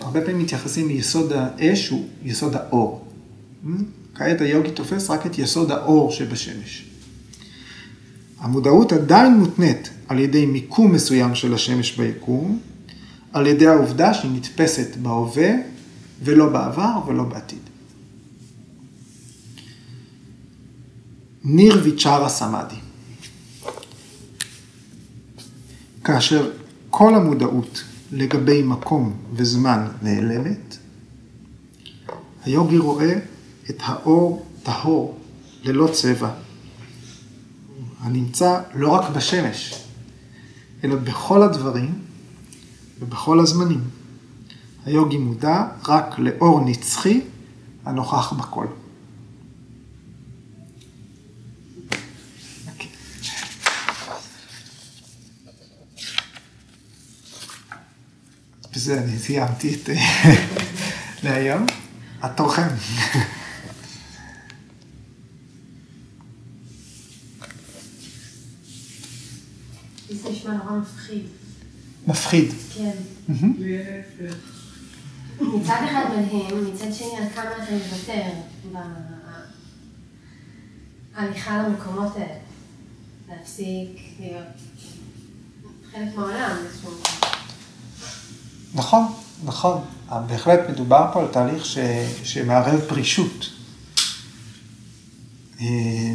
הרבה 0.00 0.20
פעמים 0.20 0.38
מתייחסים 0.38 0.88
ליסוד 0.88 1.32
האש, 1.32 1.88
הוא 1.88 2.06
יסוד 2.24 2.56
האור. 2.56 3.04
כעת 4.14 4.40
היוגי 4.40 4.70
תופס 4.70 5.10
רק 5.10 5.26
את 5.26 5.38
יסוד 5.38 5.70
האור 5.70 6.12
שבשמש. 6.12 6.86
המודעות 8.38 8.92
עדיין 8.92 9.34
מותנית 9.34 9.90
על 10.08 10.18
ידי 10.18 10.46
מיקום 10.46 10.92
מסוים 10.92 11.34
של 11.34 11.54
השמש 11.54 11.96
ביקום, 11.96 12.58
על 13.32 13.46
ידי 13.46 13.66
העובדה 13.66 14.14
שהיא 14.14 14.30
נתפסת 14.36 14.96
בהווה 14.96 15.50
ולא 16.24 16.48
בעבר 16.48 16.98
ולא 17.06 17.24
בעתיד. 17.24 17.58
ניר 21.44 21.80
ויצ'רה 21.84 22.28
סמאדי. 22.28 22.89
כאשר 26.10 26.50
כל 26.90 27.14
המודעות 27.14 27.84
לגבי 28.12 28.62
מקום 28.62 29.16
וזמן 29.32 29.88
נעלמת, 30.02 30.76
היוגי 32.44 32.78
רואה 32.78 33.18
את 33.70 33.76
האור 33.80 34.46
טהור, 34.62 35.18
ללא 35.64 35.88
צבע, 35.92 36.30
הנמצא 38.00 38.60
לא 38.74 38.88
רק 38.88 39.10
בשמש, 39.10 39.84
אלא 40.84 40.96
בכל 40.96 41.42
הדברים 41.42 41.98
ובכל 43.00 43.40
הזמנים. 43.40 43.80
היוגי 44.86 45.18
מודע 45.18 45.66
רק 45.88 46.18
לאור 46.18 46.60
נצחי 46.64 47.20
הנוכח 47.84 48.32
בכל. 48.32 48.66
בזה 58.80 58.98
אני 59.00 59.18
סיימתי 59.18 59.74
את 59.74 59.88
להיום. 61.24 61.66
התוכן. 62.22 62.68
זה 70.10 70.30
נשמע 70.30 70.52
נורא 70.52 70.78
מפחיד. 70.78 71.22
מפחיד. 72.06 72.52
כן. 72.74 72.90
מצד 75.40 75.80
אחד 75.90 76.04
מדהים, 76.18 76.74
מצד 76.74 76.92
שני 76.92 77.16
על 77.18 77.28
כמה 77.34 77.50
אתה 77.64 77.72
מוותר 77.72 78.30
בהליכה 81.14 81.62
למקומות 81.62 82.16
האלה. 82.16 82.38
להפסיק 83.28 83.88
להיות 84.20 84.46
חלק 85.92 86.16
מהעולם 86.16 86.56
באיזשהו 86.62 86.90
נכון, 88.74 89.12
נכון. 89.44 89.80
בהחלט 90.26 90.60
מדובר 90.70 91.10
פה 91.12 91.20
על 91.20 91.26
תהליך 91.26 91.64
ש... 91.64 91.78
שמערב 92.22 92.80
פרישות. 92.88 93.50
אה, 95.60 96.14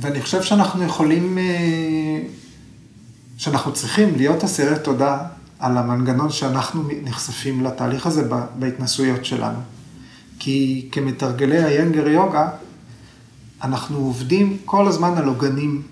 ואני 0.00 0.22
חושב 0.22 0.42
שאנחנו 0.42 0.84
יכולים, 0.84 1.38
אה, 1.38 2.22
שאנחנו 3.38 3.72
צריכים 3.72 4.14
להיות 4.16 4.44
אסירי 4.44 4.78
תודה 4.84 5.18
על 5.58 5.78
המנגנון 5.78 6.30
שאנחנו 6.30 6.82
נחשפים 7.02 7.64
לתהליך 7.64 8.06
הזה 8.06 8.28
בהתנסויות 8.58 9.24
שלנו. 9.24 9.58
כי 10.38 10.88
כמתרגלי 10.92 11.64
היינגר 11.64 12.08
יוגה, 12.08 12.48
אנחנו 13.62 13.98
עובדים 13.98 14.56
כל 14.64 14.88
הזמן 14.88 15.16
על 15.16 15.24
עוגנים 15.24 15.82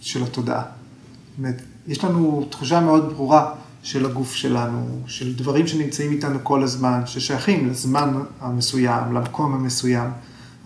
של 0.00 0.22
התודעה. 0.22 0.62
זאת 0.62 1.38
אומרת, 1.38 1.62
יש 1.86 2.04
לנו 2.04 2.46
תחושה 2.50 2.80
מאוד 2.80 3.12
ברורה 3.12 3.54
של 3.88 4.06
הגוף 4.06 4.34
שלנו, 4.34 5.02
של 5.06 5.34
דברים 5.34 5.66
שנמצאים 5.66 6.12
איתנו 6.12 6.38
כל 6.42 6.62
הזמן, 6.62 7.00
ששייכים 7.06 7.68
לזמן 7.70 8.14
המסוים, 8.40 9.12
למקום 9.12 9.54
המסוים. 9.54 10.10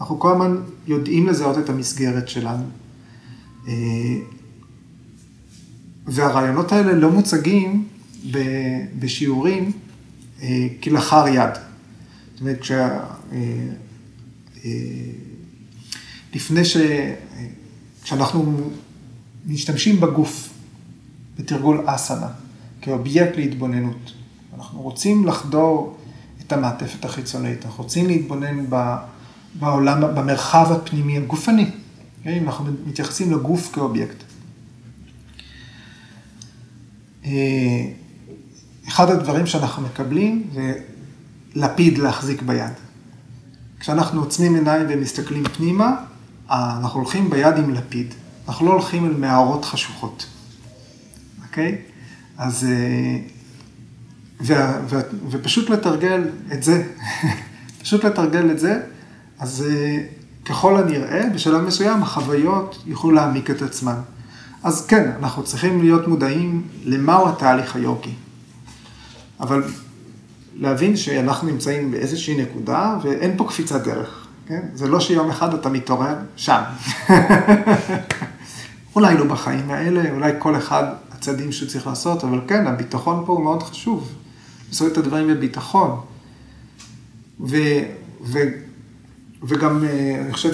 אנחנו 0.01 0.21
כל 0.21 0.33
הזמן 0.33 0.57
יודעים 0.87 1.27
לזהות 1.27 1.59
את 1.59 1.69
המסגרת 1.69 2.29
שלנו. 2.29 2.65
אה, 3.69 3.73
והרעיונות 6.07 6.73
האלה 6.73 6.93
לא 6.93 7.11
מוצגים 7.11 7.89
בשיעורים 8.99 9.73
אה, 10.43 10.67
כלאחר 10.83 11.29
יד. 11.29 11.55
זאת 12.33 12.41
אומרת, 12.41 12.61
כשה... 12.61 13.01
אה, 13.33 14.69
לפני 16.35 16.65
ש... 16.65 16.77
כשאנחנו 18.03 18.71
משתמשים 19.47 20.01
בגוף 20.01 20.49
בתרגול 21.39 21.83
אסנה, 21.87 22.29
כאובייקט 22.83 23.37
להתבוננות. 23.37 24.13
אנחנו 24.55 24.83
רוצים 24.83 25.27
לחדור 25.27 25.97
את 26.41 26.53
המעטפת 26.53 27.05
החיצונית, 27.05 27.65
אנחנו 27.65 27.83
רוצים 27.83 28.07
להתבונן 28.07 28.67
בעולם, 29.55 30.01
במרחב 30.15 30.73
הפנימי 30.73 31.17
הגופני. 31.17 31.71
Okay? 32.25 32.29
אנחנו 32.43 32.65
מתייחסים 32.87 33.33
לגוף 33.33 33.73
כאובייקט. 33.73 34.17
אה, 37.25 37.31
אחד 38.89 39.11
הדברים 39.11 39.47
שאנחנו 39.47 39.83
מקבלים 39.83 40.49
זה 40.55 40.75
לפיד 41.55 41.99
להחזיק 41.99 42.43
ביד. 42.43 42.73
כשאנחנו 43.81 44.21
עוצמים 44.21 44.55
עיניים 44.55 44.87
ומסתכלים 44.91 45.45
פנימה, 45.45 45.95
אנחנו 46.51 47.01
הולכים 47.01 47.31
ביד 47.31 47.57
עם 47.57 47.71
לפיד. 47.71 48.15
אנחנו 48.49 48.67
לא 48.67 48.73
הולכים 48.73 49.07
אל 49.07 49.13
מערות 49.17 49.65
חשוכות, 49.65 50.27
אוקיי? 51.43 51.79
Okay? 51.89 51.92
אז... 52.43 52.67
אה, 52.71 53.19
ו, 54.41 54.55
ו, 54.89 55.01
ופשוט 55.31 55.71
לתרגל 55.71 56.25
את 56.53 56.63
זה, 56.63 56.83
פשוט 57.83 58.05
לתרגל 58.05 58.51
את 58.51 58.59
זה, 58.59 58.81
אז 59.39 59.65
אה, 59.71 59.99
ככל 60.45 60.77
הנראה, 60.77 61.23
בשלב 61.35 61.61
מסוים 61.61 62.03
החוויות 62.03 62.83
יוכלו 62.87 63.11
להעמיק 63.11 63.51
את 63.51 63.63
עצמן. 63.63 63.97
אז 64.63 64.87
כן, 64.87 65.11
אנחנו 65.19 65.45
צריכים 65.45 65.83
להיות 65.83 66.09
מודעים 66.09 66.63
למהו 66.85 67.29
התהליך 67.29 67.77
היוגי. 67.77 68.15
אבל 69.41 69.63
להבין 70.57 70.97
שאנחנו 70.97 71.49
נמצאים 71.49 71.91
באיזושהי 71.91 72.43
נקודה 72.43 72.97
ואין 73.03 73.37
פה 73.37 73.45
קפיצת 73.49 73.85
דרך, 73.85 74.27
כן? 74.47 74.63
זה 74.75 74.89
לא 74.89 75.01
שיום 75.01 75.31
אחד 75.31 75.55
אתה 75.55 75.69
מתעורר 75.69 76.15
שם. 76.37 76.63
אולי 78.95 79.19
לא 79.19 79.25
בחיים 79.25 79.71
האלה, 79.71 80.11
אולי 80.11 80.33
כל 80.39 80.57
אחד 80.57 80.85
הצעדים 81.23 81.53
שהוא 81.53 81.69
צריך 81.69 81.87
לעשות, 81.87 82.25
אבל 82.25 82.41
כן, 82.49 82.67
הביטחון 82.67 83.23
פה 83.27 83.33
הוא 83.33 83.45
מאוד 83.45 83.63
חשוב. 83.63 84.13
לעשות 84.69 84.93
את 84.93 84.99
הדברים 84.99 85.29
בביטחון. 85.29 86.01
ו, 87.41 87.57
ו, 88.25 88.39
וגם 89.43 89.85
אה, 89.85 90.21
אני 90.25 90.33
חושב 90.33 90.53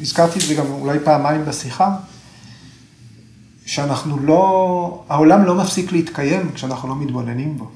שהזכרתי 0.00 0.38
את 0.38 0.44
זה 0.44 0.54
גם 0.54 0.66
אולי 0.66 0.98
פעמיים 1.04 1.44
בשיחה, 1.44 1.96
שאנחנו 3.66 4.18
לא, 4.18 5.04
העולם 5.08 5.44
לא 5.44 5.54
מפסיק 5.54 5.92
להתקיים 5.92 6.52
כשאנחנו 6.52 6.88
לא 6.88 6.96
מתבוננים 6.96 7.58
בו. 7.58 7.70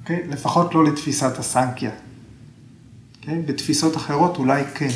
אוקיי? 0.00 0.22
לפחות 0.28 0.74
לא 0.74 0.84
לתפיסת 0.84 1.38
הסנקיה. 1.38 1.90
אוקיי? 3.20 3.42
בתפיסות 3.46 3.96
אחרות 3.96 4.36
אולי 4.38 4.62
כן. 4.74 4.90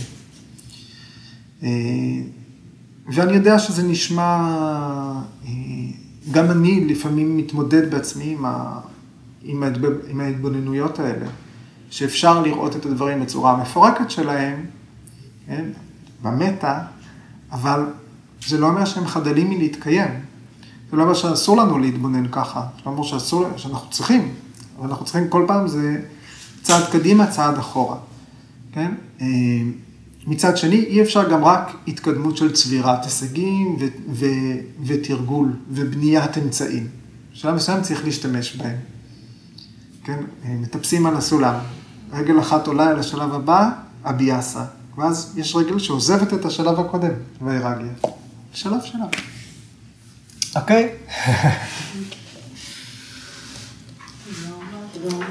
אה, 3.08 3.12
ואני 3.14 3.32
יודע 3.32 3.58
שזה 3.58 3.82
נשמע, 3.82 4.22
אה, 5.44 5.50
גם 6.30 6.50
אני 6.50 6.84
לפעמים 6.84 7.36
מתמודד 7.36 7.90
בעצמי 7.90 8.24
עם, 8.38 8.44
ה, 8.44 8.80
עם, 9.42 9.62
ההתב, 9.62 9.80
עם 10.08 10.20
ההתבוננויות 10.20 10.98
האלה, 10.98 11.26
שאפשר 11.90 12.42
לראות 12.42 12.76
את 12.76 12.86
הדברים 12.86 13.22
בצורה 13.22 13.52
המפורקת 13.52 14.10
שלהם, 14.10 14.64
כן, 15.46 15.64
במטה, 16.22 16.80
אבל 17.52 17.84
זה 18.46 18.58
לא 18.58 18.66
אומר 18.68 18.84
שהם 18.84 19.06
חדלים 19.06 19.50
מלהתקיים. 19.50 20.10
זה 20.90 20.96
לא 20.96 21.02
אומר 21.02 21.14
שאסור 21.14 21.56
לנו 21.56 21.78
להתבונן 21.78 22.28
ככה, 22.32 22.60
זה 22.76 22.82
לא 22.86 22.90
אומר 22.90 23.02
שאסור, 23.02 23.46
שאנחנו 23.56 23.90
צריכים, 23.90 24.34
אבל 24.78 24.88
אנחנו 24.88 25.04
צריכים 25.04 25.28
כל 25.28 25.44
פעם 25.46 25.68
זה 25.68 26.00
צעד 26.62 26.84
קדימה, 26.92 27.26
צעד 27.26 27.58
אחורה, 27.58 27.96
כן? 28.72 28.94
אה, 30.26 30.32
מצד 30.32 30.56
שני, 30.56 30.76
אי 30.76 31.02
אפשר 31.02 31.30
גם 31.30 31.44
רק 31.44 31.76
התקדמות 31.88 32.36
של 32.36 32.52
צבירת 32.52 33.04
הישגים 33.04 33.76
ו- 33.80 33.86
ו- 34.12 34.58
ותרגול 34.86 35.52
ובניית 35.70 36.38
אמצעים. 36.38 36.88
בשלב 37.32 37.54
מסוים 37.54 37.82
צריך 37.82 38.04
להשתמש 38.04 38.56
בהם. 38.56 38.76
כן? 40.04 40.18
מטפסים 40.44 41.06
על 41.06 41.16
הסולם. 41.16 41.54
רגל 42.12 42.40
אחת 42.40 42.66
עולה 42.66 42.90
אל 42.90 42.98
השלב 42.98 43.34
הבא, 43.34 43.70
אביאסה. 44.04 44.64
ואז 44.98 45.32
יש 45.36 45.56
רגל 45.56 45.78
שעוזבת 45.78 46.34
את 46.34 46.44
השלב 46.44 46.80
הקודם, 46.80 47.12
וירגיה. 47.42 47.92
שלב 48.52 48.80
שלב. 48.84 49.00
אוקיי? 50.56 50.88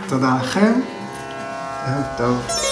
תודה 0.09 0.37
לכם. 0.41 0.79
ערב 1.85 2.03
טוב. 2.17 2.64